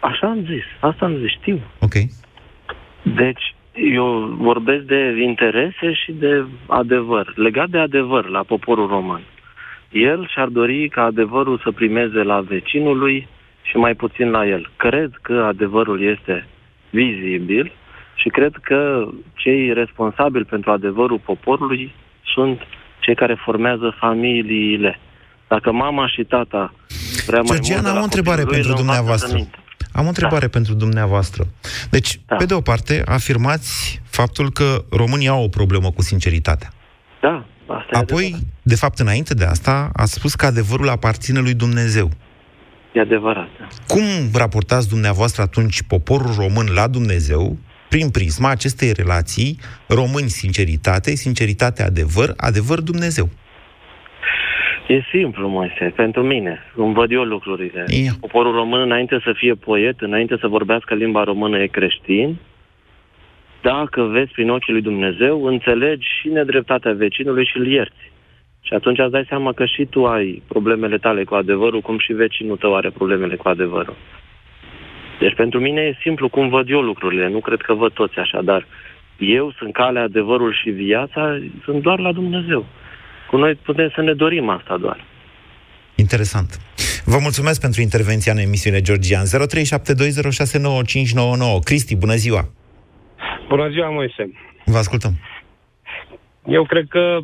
[0.00, 1.60] Așa am zis, asta am zis, știu.
[1.80, 1.94] Ok.
[3.02, 7.32] Deci, eu vorbesc de interese și de adevăr.
[7.36, 9.22] Legat de adevăr la poporul român.
[9.90, 13.28] El și-ar dori ca adevărul să primeze la vecinului
[13.62, 14.70] și mai puțin la el.
[14.76, 16.46] Cred că adevărul este
[16.90, 17.72] vizibil
[18.14, 21.94] și cred că cei responsabili pentru adevărul poporului
[22.34, 22.60] sunt
[23.00, 24.98] cei care formează familiile.
[25.48, 26.74] Dacă mama și tata
[27.26, 29.38] vrea mai Georgiana, mult am o întrebare pentru dumneavoastră.
[29.94, 30.50] Am o întrebare da.
[30.50, 31.46] pentru dumneavoastră.
[31.90, 32.36] Deci, da.
[32.36, 36.72] pe de o parte, afirmați faptul că România au o problemă cu sinceritatea.
[37.20, 38.46] Da, asta Apoi, adevărat.
[38.62, 42.10] de fapt, înainte de asta, a spus că adevărul aparține lui Dumnezeu.
[42.92, 43.48] E adevărat.
[43.58, 43.66] Da.
[43.86, 44.02] Cum
[44.34, 52.34] raportați dumneavoastră atunci poporul român la Dumnezeu prin prisma acestei relații români sinceritate, sinceritate adevăr,
[52.36, 53.28] adevăr Dumnezeu?
[54.86, 57.84] E simplu, Moise, pentru mine, cum văd eu lucrurile.
[57.88, 58.14] Yeah.
[58.20, 62.36] Poporul român, înainte să fie poet, înainte să vorbească limba română, e creștin.
[63.62, 68.12] Dacă vezi prin ochii lui Dumnezeu, înțelegi și nedreptatea vecinului și îl ierți.
[68.60, 72.12] Și atunci îți dai seama că și tu ai problemele tale cu adevărul, cum și
[72.12, 73.96] vecinul tău are problemele cu adevărul.
[75.18, 78.42] Deci pentru mine e simplu cum văd eu lucrurile, nu cred că văd toți așa,
[78.42, 78.66] dar
[79.18, 82.66] eu sunt calea, adevărul și viața, sunt doar la Dumnezeu.
[83.34, 85.04] Cu noi putem să ne dorim asta doar.
[85.94, 86.50] Interesant.
[87.04, 89.24] Vă mulțumesc pentru intervenția în emisiune, Georgian.
[89.24, 89.28] 0372069599.
[91.64, 92.42] Cristi, bună ziua!
[93.48, 94.32] Bună ziua, Moise!
[94.64, 95.12] Vă ascultăm.
[96.46, 97.18] Eu cred că,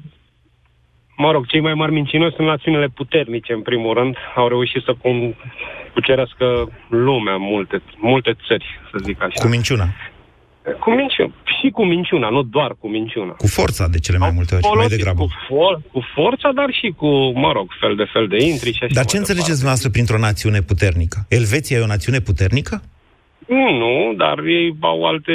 [1.16, 4.16] mă rog, cei mai mari mincinoși sunt națiunile puternice, în primul rând.
[4.34, 5.34] Au reușit să, cum,
[5.92, 9.42] cucerească lumea, multe, multe țări, să zic așa.
[9.42, 9.86] Cu minciuna.
[10.80, 11.32] Cu minciuna.
[11.60, 13.32] Și cu minciuna, nu doar cu minciuna.
[13.32, 15.22] Cu forța de cele mai multe ori, mai Folosit degrabă.
[15.22, 17.08] Cu, for, cu forța, dar și cu,
[17.44, 20.18] mă rog, fel de fel de intri și așa Dar mai ce înțelegeți dumneavoastră printr-o
[20.18, 21.18] națiune puternică?
[21.28, 22.82] Elveția e o națiune puternică?
[23.80, 25.32] Nu, dar ei au alte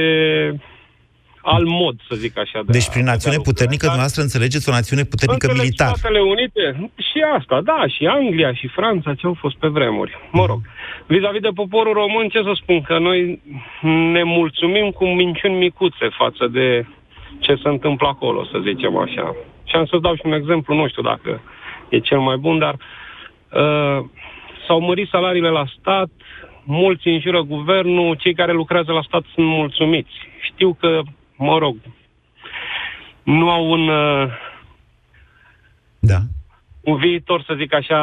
[1.42, 2.60] alt mod, să zic așa.
[2.66, 5.94] De Deci prin națiune puternică dumneavoastră înțelegeți o națiune puternică Înțeleg militar.
[5.96, 6.64] Statele Unite
[7.08, 10.12] și asta, da, și Anglia și Franța, ce au fost pe vremuri.
[10.32, 10.62] Mă rog,
[11.08, 13.42] vis-a-vis de poporul român, ce să spun, că noi
[14.12, 16.86] ne mulțumim cu minciuni micuțe față de
[17.40, 19.36] ce se întâmplă acolo, să zicem așa.
[19.64, 21.42] Și am să dau și un exemplu, nu știu dacă
[21.90, 24.06] e cel mai bun, dar uh,
[24.68, 26.10] s-au mărit salariile la stat,
[26.64, 30.14] mulți înjură guvernul, cei care lucrează la stat sunt mulțumiți.
[30.40, 31.02] Știu că,
[31.36, 31.76] mă rog,
[33.24, 33.88] nu au un...
[33.88, 34.28] Uh,
[36.00, 36.18] da.
[36.86, 38.00] Un viitor, să zic așa,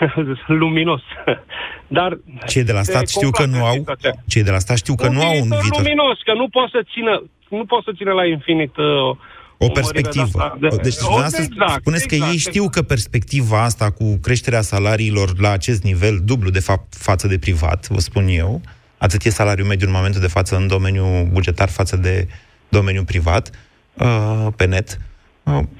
[0.62, 1.02] luminos.
[1.98, 2.18] Dar...
[2.46, 3.84] Cei de la stat știu că nu au,
[4.26, 5.82] cei de la stat știu că un nu au un viitor.
[5.82, 9.16] luminos, că nu poate să țină, nu poate să țină la infinit uh,
[9.58, 10.56] O perspectivă.
[10.60, 15.40] De, Deci, dumneavoastră exact, spuneți că exact, ei știu că perspectiva asta cu creșterea salariilor
[15.40, 18.60] la acest nivel, dublu de fapt față de privat, vă spun eu,
[18.98, 22.28] atât e salariul mediu în momentul de față în domeniul bugetar față de
[22.68, 23.50] domeniul privat,
[23.94, 25.11] uh, pe net, uh,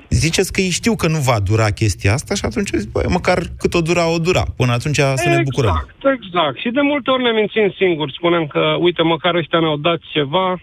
[0.09, 3.38] ziceți că ei știu că nu va dura chestia asta și atunci zic, băi, măcar
[3.59, 4.44] cât o dura, o dura.
[4.57, 5.87] Până atunci să ne bucurăm.
[5.98, 6.59] Exact, exact.
[6.59, 8.12] Și de multe ori ne mințim singuri.
[8.16, 10.61] Spunem că, uite, măcar ăștia ne-au dat ceva,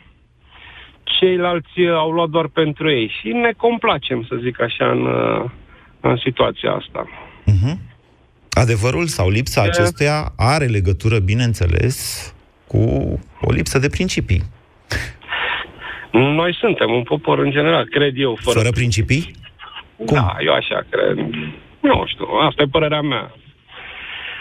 [1.03, 3.12] ceilalți au luat doar pentru ei.
[3.19, 5.49] Și ne complacem, să zic așa, în, uh,
[6.01, 7.07] în situația asta.
[7.51, 7.75] Uh-huh.
[8.49, 11.97] Adevărul sau lipsa acestuia are legătură, bineînțeles,
[12.67, 12.77] cu
[13.41, 14.43] o lipsă de principii.
[16.12, 18.38] Noi suntem un popor în general, cred eu.
[18.41, 19.32] Fără, Fără principii?
[19.95, 20.06] Cum?
[20.15, 21.17] Da, eu așa cred.
[21.80, 23.32] Nu știu, asta e părerea mea.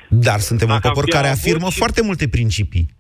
[0.08, 2.96] Dar suntem un Dacă popor am fi care avut afirmă și- foarte multe principii.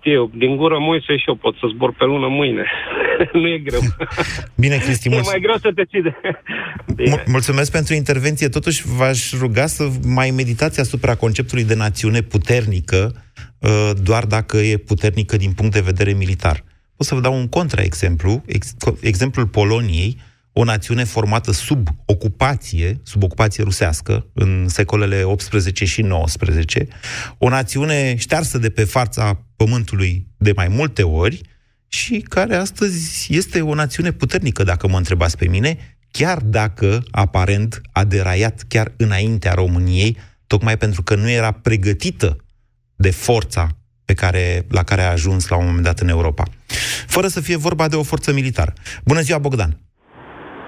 [0.00, 2.64] Știu, din gură Moise și eu pot să zbor pe lună mâine.
[3.40, 3.80] nu e greu.
[4.62, 5.30] Bine, Cristi, e mulțumesc.
[5.30, 6.16] mai greu să te ține.
[7.10, 8.48] Mul- Mulțumesc pentru intervenție.
[8.48, 13.12] Totuși, v-aș ruga să mai meditați asupra conceptului de națiune puternică,
[13.58, 16.64] uh, doar dacă e puternică din punct de vedere militar.
[17.00, 20.20] O să vă dau un contraexemplu, ex- co- exemplul Poloniei,
[20.52, 26.88] o națiune formată sub ocupație, sub ocupație rusească, în secolele 18 și 19,
[27.38, 31.40] o națiune ștearsă de pe fața pământului de mai multe ori,
[31.88, 37.80] și care astăzi este o națiune puternică, dacă mă întrebați pe mine, chiar dacă, aparent,
[37.92, 42.36] a deraiat chiar înaintea României, tocmai pentru că nu era pregătită
[42.96, 43.77] de forța
[44.08, 44.44] pe care,
[44.78, 46.44] la care a ajuns la un moment dat în Europa.
[47.14, 48.72] Fără să fie vorba de o forță militară.
[49.10, 49.72] Bună ziua, Bogdan!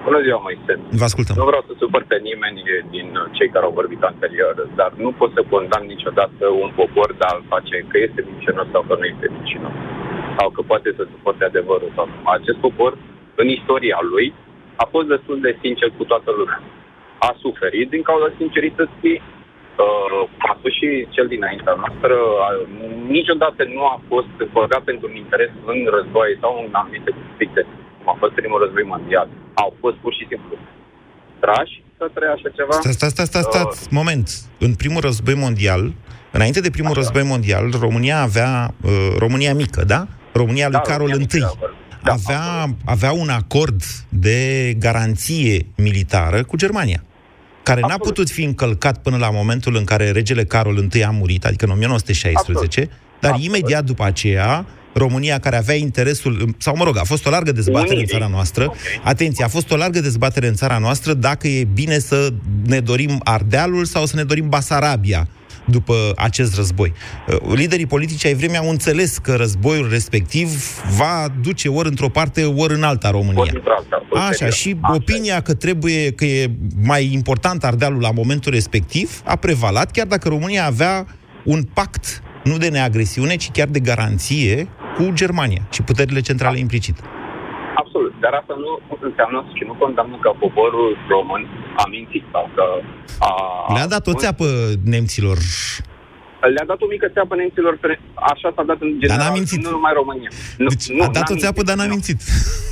[0.07, 0.73] Bună ziua, Moise.
[1.01, 1.35] Vă ascultăm.
[1.41, 2.59] Nu vreau să supăr pe nimeni
[2.95, 7.25] din cei care au vorbit anterior, dar nu pot să condamn niciodată un popor de
[7.29, 9.75] a-l face că este mincinos sau că nu este mincinos.
[10.37, 12.17] Sau că poate să suporte adevărul sau nu.
[12.37, 12.91] Acest popor,
[13.41, 14.27] în istoria lui,
[14.83, 16.59] a fost destul de sincer cu toată lumea.
[17.27, 19.17] A suferit din cauza sincerității,
[19.77, 22.47] uh, a fost și cel dinaintea noastră, a,
[23.17, 27.61] niciodată nu a fost băgat pentru un interes în război sau în anumite conflicte,
[27.97, 29.27] cum a fost primul război mondial.
[29.63, 30.53] Au fost pur și simplu
[31.43, 32.71] trași către așa ceva.
[32.71, 34.27] Stați, stați, stați, stați, stați, moment.
[34.59, 35.81] În primul război mondial,
[36.31, 40.01] înainte de primul război mondial, România avea, uh, România mică, da?
[40.33, 41.37] România lui Da, Carol România I.
[41.37, 44.39] mică, avea, avea un acord de
[44.79, 47.03] garanție militară cu Germania
[47.63, 51.45] care n-a putut fi încălcat până la momentul în care regele Carol I a murit,
[51.45, 57.03] adică în 1916, dar imediat după aceea, România, care avea interesul, sau mă rog, a
[57.03, 60.77] fost o largă dezbatere în țara noastră, atenție, a fost o largă dezbatere în țara
[60.77, 62.33] noastră dacă e bine să
[62.65, 65.27] ne dorim Ardealul sau să ne dorim Basarabia
[65.65, 66.93] după acest război.
[67.27, 70.47] Uh, Liderii politici ai vremii au înțeles că războiul respectiv
[70.97, 73.53] va duce ori într-o parte, ori în alta România.
[74.13, 76.51] Așa, și opinia că trebuie, că e
[76.83, 81.05] mai important Ardealul la momentul respectiv a prevalat, chiar dacă România avea
[81.43, 86.95] un pact nu de neagresiune, ci chiar de garanție cu Germania și puterile centrale implicit.
[87.75, 91.41] Absolut, dar asta nu înseamnă și nu condamnă că poporul român
[91.77, 92.63] a mințit sau că
[93.19, 93.29] a...
[93.73, 94.45] Le-a dat o țeapă
[94.83, 95.37] nemților.
[96.55, 98.01] Le-a dat o mică țeapă nemților, pre-
[98.31, 99.63] așa s-a dat în general, n-a mințit.
[99.65, 100.29] nu numai România.
[100.57, 101.67] Nu, Deci nu, a dat n-a o țeapă, mințit.
[101.69, 102.19] dar n-a mințit.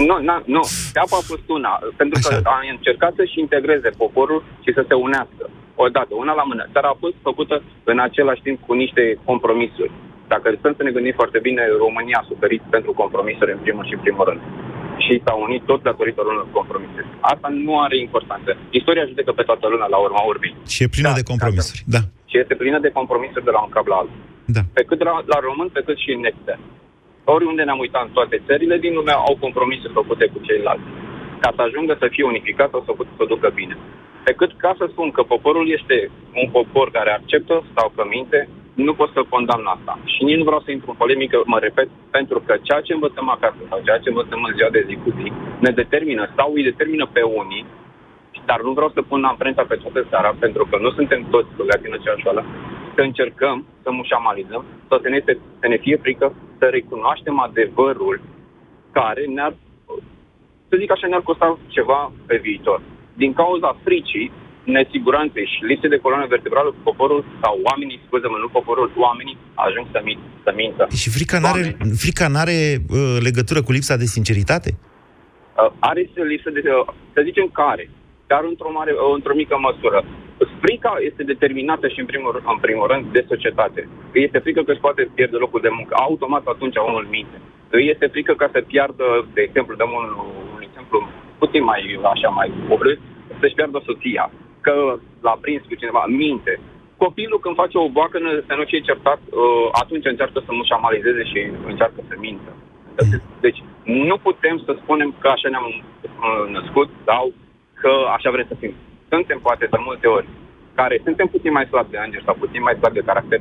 [0.10, 0.62] Nu, n-a, nu,
[0.96, 5.44] țeapa a fost una, pentru că a încercat să-și integreze poporul și să se unească.
[5.86, 9.92] Odată, una la mână, dar a fost făcută în același timp cu niște compromisuri.
[10.28, 13.94] Dacă stăm să ne gândim foarte bine, România a suferit pentru compromisuri în primul și
[13.94, 14.42] în primul rând.
[15.06, 17.08] Și s-a unit tot datorită unor compromisuri.
[17.34, 18.50] Asta nu are importanță.
[18.80, 20.56] Istoria judecă pe toată lumea la urma urmei.
[20.74, 22.02] Și e plină de compromisuri, da.
[22.30, 24.20] și este plină de compromisuri de la un cap la altul.
[24.56, 24.62] Da.
[24.78, 26.64] Pe cât la, la român, pe cât și în extern.
[27.36, 30.90] Oriunde ne-am uitat în toate țările din lume au compromisuri făcute cu ceilalți.
[31.44, 33.76] Ca să ajungă să fie unificat sau să, să ducă bine.
[34.26, 35.98] Pe cât ca să spun că poporul este
[36.42, 38.40] un popor care acceptă sau că minte,
[38.84, 40.00] nu pot să condamn asta.
[40.14, 43.30] Și nici nu vreau să intru în polemică, mă repet, pentru că ceea ce învățăm
[43.30, 46.64] acasă sau ceea ce învățăm în ziua de zi cu zi ne determină sau îi
[46.64, 47.66] determină pe unii,
[48.46, 51.88] dar nu vreau să pun amprenta pe toată seara, pentru că nu suntem toți băgați
[51.88, 52.46] în aceeași oală,
[52.96, 55.20] să încercăm să mușamalizăm, să ne,
[55.60, 58.22] să ne fie frică, să recunoaștem adevărul
[58.92, 59.54] care ne-ar,
[60.70, 62.82] să zic așa, ne-ar costa ceva pe viitor.
[63.14, 64.32] Din cauza fricii,
[64.78, 70.00] nesiguranței și lipse de coloană vertebrală, poporul sau oamenii, scuze-mă, nu poporul, oamenii ajung să,
[70.08, 70.84] min- să mintă.
[71.02, 74.70] Și frica n-are, frica n-are uh, legătură cu lipsa de sinceritate?
[75.60, 76.02] Uh, are
[76.34, 77.86] lipsă de, uh, să zicem care,
[78.32, 80.00] dar într-o, mare, uh, într-o mică măsură.
[80.64, 83.82] Frica este determinată și în primul, în primul rând de societate.
[84.14, 85.94] Îi este frică că își poate pierde locul de muncă.
[86.08, 87.38] Automat atunci omul minte.
[87.70, 90.08] Îi este frică ca să piardă, de exemplu, dăm un,
[90.56, 90.98] un exemplu
[91.42, 91.82] puțin mai
[92.14, 93.00] așa mai pobre,
[93.40, 94.32] să-și piardă soția
[94.62, 94.74] că
[95.26, 96.60] l-a prins cu cineva, minte.
[96.98, 101.24] Copilul când face o boacă, să nu fie certat, uh, atunci încearcă să nu șamalizeze
[101.32, 102.52] și încearcă să mintă.
[103.46, 107.34] Deci nu putem să spunem că așa ne-am uh, născut sau
[107.82, 108.74] că așa vrem să fim.
[109.10, 110.28] Suntem poate de multe ori
[110.80, 113.40] care suntem puțin mai slabi de îngeri sau puțin mai slabi de caracter,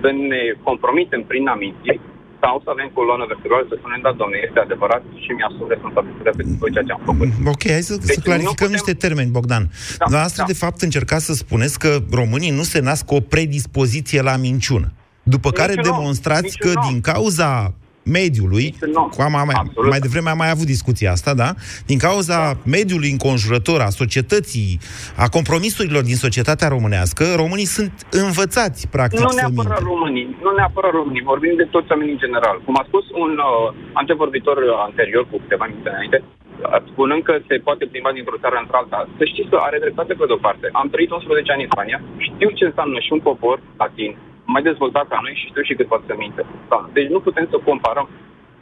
[0.00, 2.00] să ne compromitem prin amintiri
[2.42, 6.54] sau să avem coloană vertebrală să spunem, da, domne, este adevărat și mi-asum responsabilitatea pentru
[6.60, 7.28] tot ceea ce am făcut.
[7.38, 8.76] Mm, ok, hai să, deci să clarificăm putem...
[8.76, 9.64] niște termeni, Bogdan.
[10.00, 10.50] Da, Dar asta, da.
[10.52, 14.88] de fapt, încercați să spuneți că românii nu se nasc cu o predispoziție la minciună.
[15.34, 17.74] După care Niciun demonstrați că din cauza
[18.08, 18.74] mediului,
[19.16, 19.44] cu am, mai,
[19.90, 21.50] mai devreme am mai avut discuția asta, da?
[21.86, 22.70] Din cauza da.
[22.76, 24.78] mediului înconjurător, a societății,
[25.24, 31.22] a compromisurilor din societatea românească, românii sunt învățați, practic, Nu neapărat românii, nu neapărat românii,
[31.32, 32.56] vorbim de toți oamenii în general.
[32.66, 34.56] Cum a spus un uh, antevorbitor
[34.88, 38.98] anterior, cu câteva minute înainte, uh, spunând că se poate plimba dintr-o țară într-alta.
[39.18, 40.66] Să știți că are dreptate pe de-o parte.
[40.80, 41.98] Am trăit 11 ani în Spania,
[42.28, 44.10] știu ce înseamnă și un popor latin,
[44.54, 46.42] mai dezvoltat ca noi și știu și cât să minte.
[46.72, 46.80] Da.
[46.96, 48.08] Deci nu putem să comparăm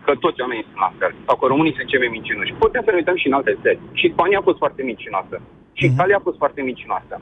[0.05, 2.59] că toți oamenii sunt la fel, sau că românii sunt cei mai mincinoși.
[2.65, 3.79] Putem să ne uităm și în alte țări.
[3.99, 5.37] Și Spania a fost foarte mincinoasă.
[5.79, 5.93] Și uh-huh.
[5.93, 7.15] Italia a fost foarte mincinoasă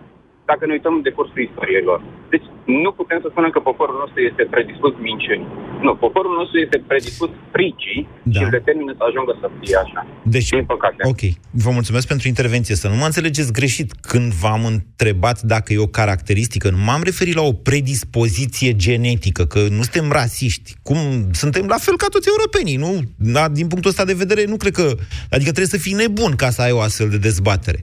[0.51, 2.01] dacă ne uităm de cursul istoriei lor.
[2.34, 2.47] Deci
[2.82, 5.49] nu putem să spunem că poporul nostru este predispus minciunii.
[5.86, 8.32] Nu, poporul nostru este predispus fricii da.
[8.36, 10.01] și îl determină să ajungă să fie așa.
[10.34, 11.01] Deci, Din păcate.
[11.12, 11.22] ok.
[11.64, 12.74] Vă mulțumesc pentru intervenție.
[12.82, 16.66] Să nu mă înțelegeți greșit când v-am întrebat dacă e o caracteristică.
[16.70, 20.68] Nu m-am referit la o predispoziție genetică, că nu suntem rasiști.
[20.82, 20.99] Cum
[21.42, 22.92] suntem la fel ca toți europenii, nu?
[23.36, 24.86] Da, din punctul ăsta de vedere, nu cred că...
[25.30, 27.82] Adică trebuie să fii nebun ca să ai o astfel de dezbatere.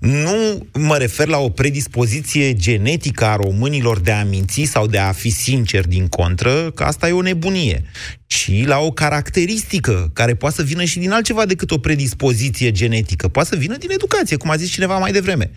[0.00, 4.98] Nu mă refer la o predispoziție predispoziție genetică a românilor de a minți sau de
[4.98, 7.84] a fi sincer din contră, că asta e o nebunie,
[8.26, 13.28] ci la o caracteristică care poate să vină și din altceva decât o predispoziție genetică.
[13.28, 15.50] Poate să vină din educație, cum a zis cineva mai devreme.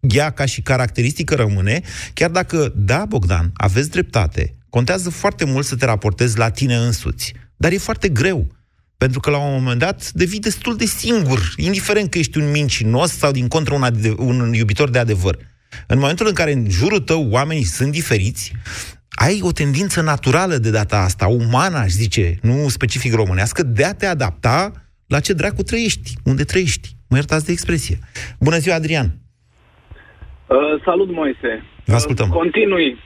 [0.00, 1.80] Ea, ca și caracteristică, rămâne,
[2.14, 7.32] chiar dacă, da, Bogdan, aveți dreptate, contează foarte mult să te raportezi la tine însuți,
[7.56, 8.46] dar e foarte greu.
[8.96, 13.10] Pentru că la un moment dat devii destul de singur, indiferent că ești un mincinos
[13.16, 15.49] sau din contră un, ade- un iubitor de adevăr.
[15.86, 18.52] În momentul în care în jurul tău oamenii sunt diferiți,
[19.26, 23.94] ai o tendință naturală de data asta, umană, aș zice, nu specific românească, de a
[23.94, 24.72] te adapta
[25.06, 26.88] la ce dracu trăiești, unde trăiești.
[27.08, 27.96] Mă iertați de expresie.
[28.40, 29.08] Bună ziua, Adrian!
[30.46, 31.64] Uh, salut, Moise!
[31.84, 32.28] Vă ascultăm.
[32.28, 32.98] Uh, continui,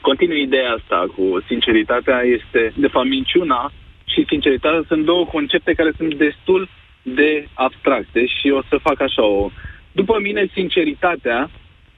[0.00, 3.72] continui ideea asta cu sinceritatea este, de fapt, minciuna
[4.12, 6.68] și sinceritatea sunt două concepte care sunt destul
[7.02, 9.50] de abstracte și o să fac așa o...
[9.92, 11.50] După mine, sinceritatea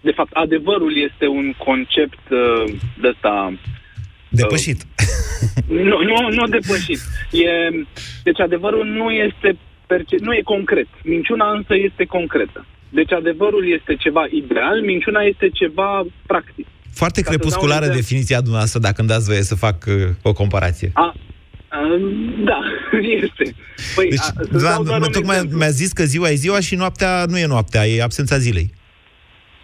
[0.04, 2.64] de fapt, adevărul este un concept uh,
[3.00, 3.34] de ăsta...
[3.52, 4.80] Uh, depășit.
[5.90, 7.00] nu, nu, nu depășit.
[7.32, 7.50] E,
[8.22, 10.88] deci adevărul nu este, perce- nu e concret.
[11.02, 12.66] Minciuna însă este concretă.
[12.88, 16.66] Deci adevărul este ceva ideal, minciuna este ceva practic.
[16.92, 17.94] Foarte Ca crepusculară de...
[17.94, 20.90] definiția dumneavoastră, dacă îmi dați voie să fac uh, o comparație.
[20.94, 22.02] A, uh,
[22.44, 22.60] da,
[23.22, 23.54] este.
[23.94, 24.18] Păi, deci,
[24.64, 28.02] a, da, tocmai mi-a zis că ziua e ziua și noaptea nu e noaptea, e
[28.02, 28.72] absența zilei.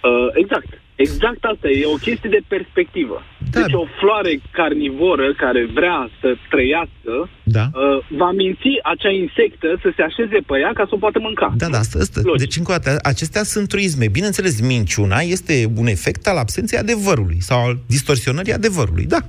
[0.02, 0.70] Uh, exact.
[1.06, 3.22] Exact asta e o chestie de perspectivă.
[3.50, 3.60] Da.
[3.60, 7.64] Deci o floare carnivoră care vrea să trăiască da.
[7.74, 11.52] uh, va minți acea insectă să se așeze pe ea ca să o poată mânca.
[11.56, 12.20] Da, da, asta, asta.
[12.36, 14.08] Deci, încă o dată, acestea sunt truisme.
[14.08, 19.04] Bineînțeles, minciuna este un efect al absenței adevărului sau al distorsionării adevărului.
[19.04, 19.20] Da.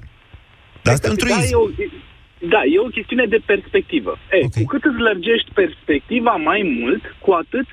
[0.83, 1.39] Dar asta e un truism.
[1.39, 1.67] Da, e o,
[2.53, 4.17] da, e o chestiune de perspectivă.
[4.31, 4.63] E, okay.
[4.63, 7.67] Cu cât îți lărgești perspectiva mai mult, cu atât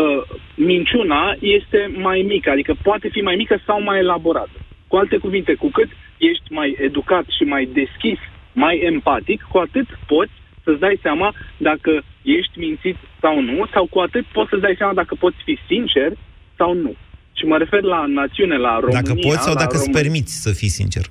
[0.00, 0.20] uh,
[0.54, 4.58] minciuna este mai mică, adică poate fi mai mică sau mai elaborată.
[4.88, 8.18] Cu alte cuvinte, cu cât ești mai educat și mai deschis,
[8.52, 10.32] mai empatic, cu atât poți
[10.64, 14.94] să-ți dai seama dacă ești mințit sau nu, sau cu atât poți să-ți dai seama
[14.94, 16.10] dacă poți fi sincer
[16.56, 16.94] sau nu.
[17.32, 19.00] Și mă refer la națiune, la România.
[19.00, 20.00] Dacă poți sau dacă îți România.
[20.00, 21.04] permiți să fii sincer.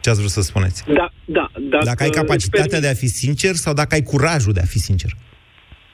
[0.00, 0.84] Ce ați vrut să spuneți?
[0.92, 1.50] Da, da.
[1.70, 4.78] Dacă, Dacă ai capacitatea de a fi sincer sau dacă ai curajul de a fi
[4.78, 5.10] sincer?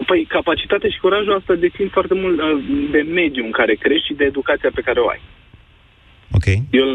[0.08, 2.46] Păi capacitatea și curajul asta dețin foarte mult uh,
[2.94, 5.20] de mediul în care crești și de educația pe care o ai.
[6.36, 6.46] Ok.
[6.80, 6.88] Eu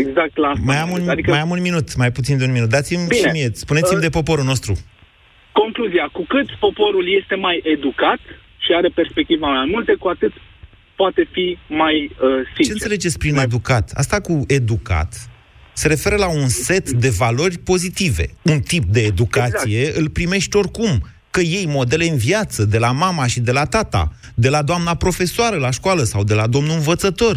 [0.00, 1.12] exact la asta Mai mă am, un, gândesc.
[1.16, 2.68] adică, mai am un minut, mai puțin de un minut.
[2.68, 3.20] Dați-mi Bine.
[3.20, 4.72] și mie, spuneți-mi Uh, de poporul nostru.
[5.52, 8.20] Concluzia, cu cât poporul este mai educat
[8.64, 10.32] și are perspectiva mai multe, cu atât
[10.96, 12.64] poate fi mai uh, sincer.
[12.66, 13.90] Ce înțelegeți prin educat?
[13.94, 15.10] Asta cu educat
[15.72, 18.26] se referă la un set de valori pozitive.
[18.42, 19.96] Un tip de educație Exact.
[19.96, 21.00] îl primești oricum.
[21.36, 24.02] Că iei modele în viață, de la mama și de la tata,
[24.34, 27.36] de la doamna profesoară la școală sau de la domnul învățător,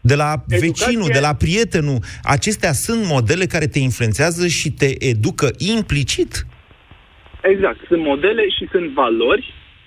[0.00, 1.98] de la Educație- vecinul, de la prietenul.
[2.22, 6.32] Acestea sunt modele care te influențează și te educă implicit.
[7.52, 9.44] Exact, sunt modele și sunt valori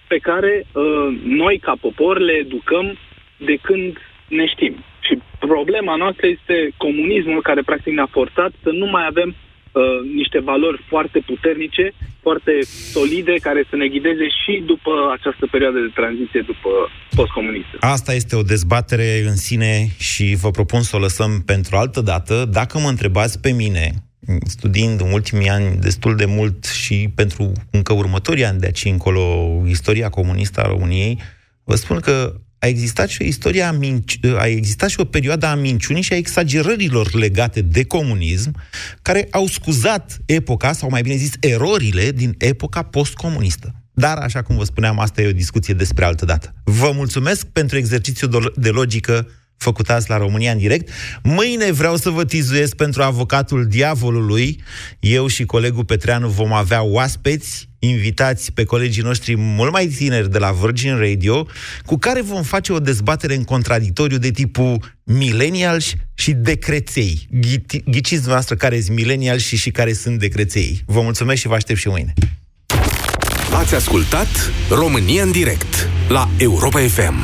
[0.07, 2.97] pe care uh, noi ca popor le educăm
[3.37, 3.97] de când
[4.27, 4.73] ne știm.
[5.05, 9.35] Și problema noastră este comunismul care practic ne-a forțat să nu mai avem
[9.71, 9.81] uh,
[10.15, 11.91] niște valori foarte puternice,
[12.21, 12.51] foarte
[12.93, 16.69] solide, care să ne ghideze și după această perioadă de tranziție, după
[17.15, 17.77] postcomunism.
[17.79, 22.45] Asta este o dezbatere în sine și vă propun să o lăsăm pentru altă dată.
[22.51, 23.91] Dacă mă întrebați pe mine,
[24.43, 29.23] studiind în ultimii ani destul de mult și pentru încă următorii ani de aici încolo
[29.67, 31.19] istoria comunistă a României,
[31.63, 35.45] vă spun că a existat și o istorie a, minci- a existat și o perioadă
[35.45, 38.55] a minciunii și a exagerărilor legate de comunism,
[39.01, 43.73] care au scuzat epoca, sau mai bine zis, erorile din epoca postcomunistă.
[43.93, 46.53] Dar, așa cum vă spuneam, asta e o discuție despre altă dată.
[46.63, 50.89] Vă mulțumesc pentru exercițiul do- de logică făcut azi la România în direct.
[51.23, 54.61] Mâine vreau să vă tizuiesc pentru avocatul diavolului.
[54.99, 60.37] Eu și colegul Petreanu vom avea oaspeți, invitați pe colegii noștri mult mai tineri de
[60.37, 61.47] la Virgin Radio,
[61.85, 67.27] cu care vom face o dezbatere în contradictoriu de tipul millennials și decreței.
[67.37, 70.83] Ghiti- Ghiciți dumneavoastră care sunt millennials și, și care sunt decreței.
[70.85, 72.13] Vă mulțumesc și vă aștept și mâine.
[73.53, 77.15] Ați ascultat România în direct la Europa FM.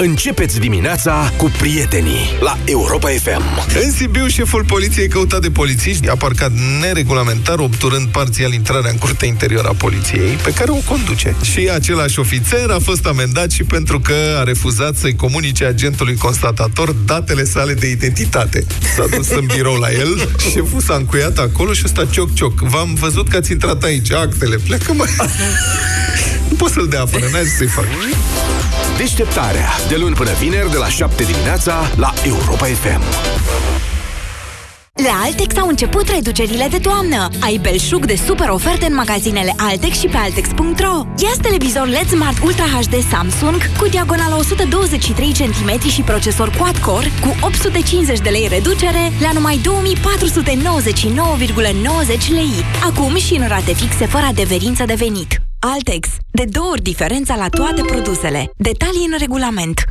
[0.00, 3.42] Începeți dimineața cu prietenii la Europa FM.
[3.82, 9.28] În Sibiu, șeful poliției căutat de polițiști a parcat neregulamentar, obturând parțial intrarea în curtea
[9.28, 11.36] interioară a poliției, pe care o conduce.
[11.42, 16.92] Și același ofițer a fost amendat și pentru că a refuzat să-i comunice agentului constatator
[16.92, 18.66] datele sale de identitate.
[18.96, 22.60] S-a dus în birou la el, șeful s-a încuiat acolo și ăsta cioc-cioc.
[22.60, 25.08] V-am văzut că ați intrat aici, actele, plecă mai...
[26.50, 27.86] nu pot să-l dea afară, n-ai ce să-i fac.
[28.96, 33.02] Deșteptarea, de luni până vineri, de la 7 dimineața, la Europa FM.
[35.04, 37.28] La Altex au început reducerile de toamnă.
[37.40, 41.06] Ai belșug de super oferte în magazinele Altex și pe Altex.ro.
[41.22, 47.36] Ia televizor LED Smart Ultra HD Samsung cu diagonală 123 cm și procesor quad-core cu
[47.40, 49.66] 850 de lei reducere la numai 2499,90
[52.28, 52.64] lei.
[52.84, 55.47] Acum și în rate fixe fără adeverință de venit.
[55.60, 56.08] Altex.
[56.30, 58.50] De două ori diferența la toate produsele.
[58.56, 59.84] Detalii în regulament.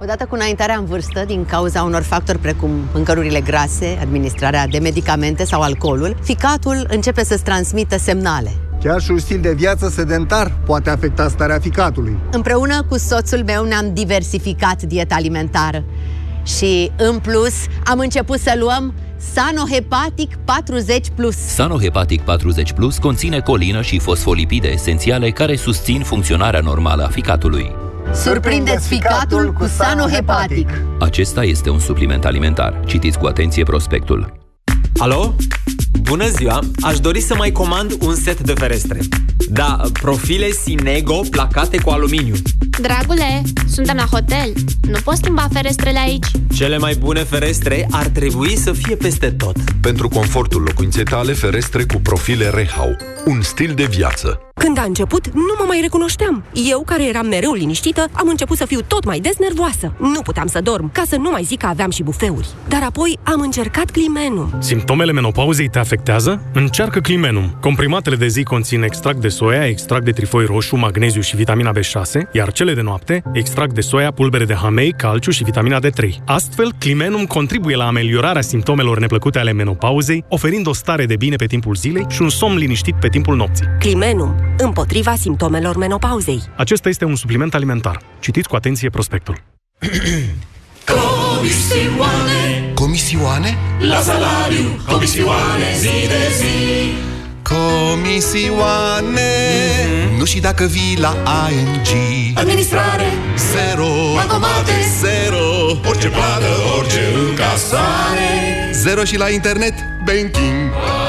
[0.00, 5.44] Odată cu înaintarea în vârstă, din cauza unor factori precum mâncărurile grase, administrarea de medicamente
[5.44, 8.50] sau alcoolul, ficatul începe să-ți transmită semnale.
[8.82, 12.18] Chiar și un stil de viață sedentar poate afecta starea ficatului.
[12.30, 15.84] Împreună cu soțul meu ne-am diversificat dieta alimentară
[16.42, 17.54] și, în plus,
[17.84, 18.94] am început să luăm
[19.30, 21.14] Sanohepatic 40+.
[21.14, 21.36] Plus.
[21.36, 27.72] Sanohepatic 40 Plus conține colină și fosfolipide esențiale care susțin funcționarea normală a ficatului.
[28.14, 30.68] Surprindeți ficatul cu Sanohepatic.
[31.00, 32.80] Acesta este un supliment alimentar.
[32.86, 34.32] Citiți cu atenție prospectul.
[34.98, 35.34] Alo?
[36.00, 36.58] Bună ziua!
[36.80, 38.98] Aș dori să mai comand un set de ferestre.
[39.50, 42.34] Da, profile Sinego placate cu aluminiu.
[42.80, 44.52] Dragule, suntem la hotel.
[44.88, 46.26] Nu poți schimba ferestrele aici.
[46.54, 49.56] Cele mai bune ferestre ar trebui să fie peste tot.
[49.80, 52.96] Pentru confortul locuinței tale, ferestre cu profile Rehau.
[53.24, 54.40] Un stil de viață.
[54.54, 56.44] Când a început, nu mă mai recunoșteam.
[56.70, 59.94] Eu, care eram mereu liniștită, am început să fiu tot mai des nervoasă.
[59.98, 62.48] Nu puteam să dorm, ca să nu mai zic că aveam și bufeuri.
[62.68, 64.54] Dar apoi am încercat Climenum.
[64.58, 66.42] Simptomele menopauzei te afectează?
[66.52, 67.56] Încearcă Climenum.
[67.60, 72.20] Comprimatele de zi conțin extract de soia, extract de trifoi roșu, magneziu și vitamina B6,
[72.32, 76.08] iar cele de noapte, extract de soia, pulbere de hamei, calciu și vitamina D3.
[76.24, 81.46] Astfel, Climenum contribuie la ameliorarea simptomelor neplăcute ale menopauzei, oferind o stare de bine pe
[81.46, 83.66] timpul zilei și un somn liniștit pe timpul nopții.
[83.78, 86.42] Climenum, împotriva simptomelor menopauzei.
[86.56, 88.02] Acesta este un supliment alimentar.
[88.20, 89.36] Citiți cu atenție prospectul.
[90.92, 93.56] Comisioane Comisioane?
[93.80, 96.92] La salariu Comisioane zi de zi
[97.42, 99.20] Comisioane
[99.86, 100.01] mm-hmm.
[100.22, 101.16] Nu și dacă vii la
[101.50, 103.04] ING Administrare
[103.52, 103.86] Zero.
[104.14, 105.78] Bankomate Zero.
[105.88, 106.46] Orice plată,
[106.78, 108.70] orice încasare.
[108.72, 110.70] Zero și la internet Banking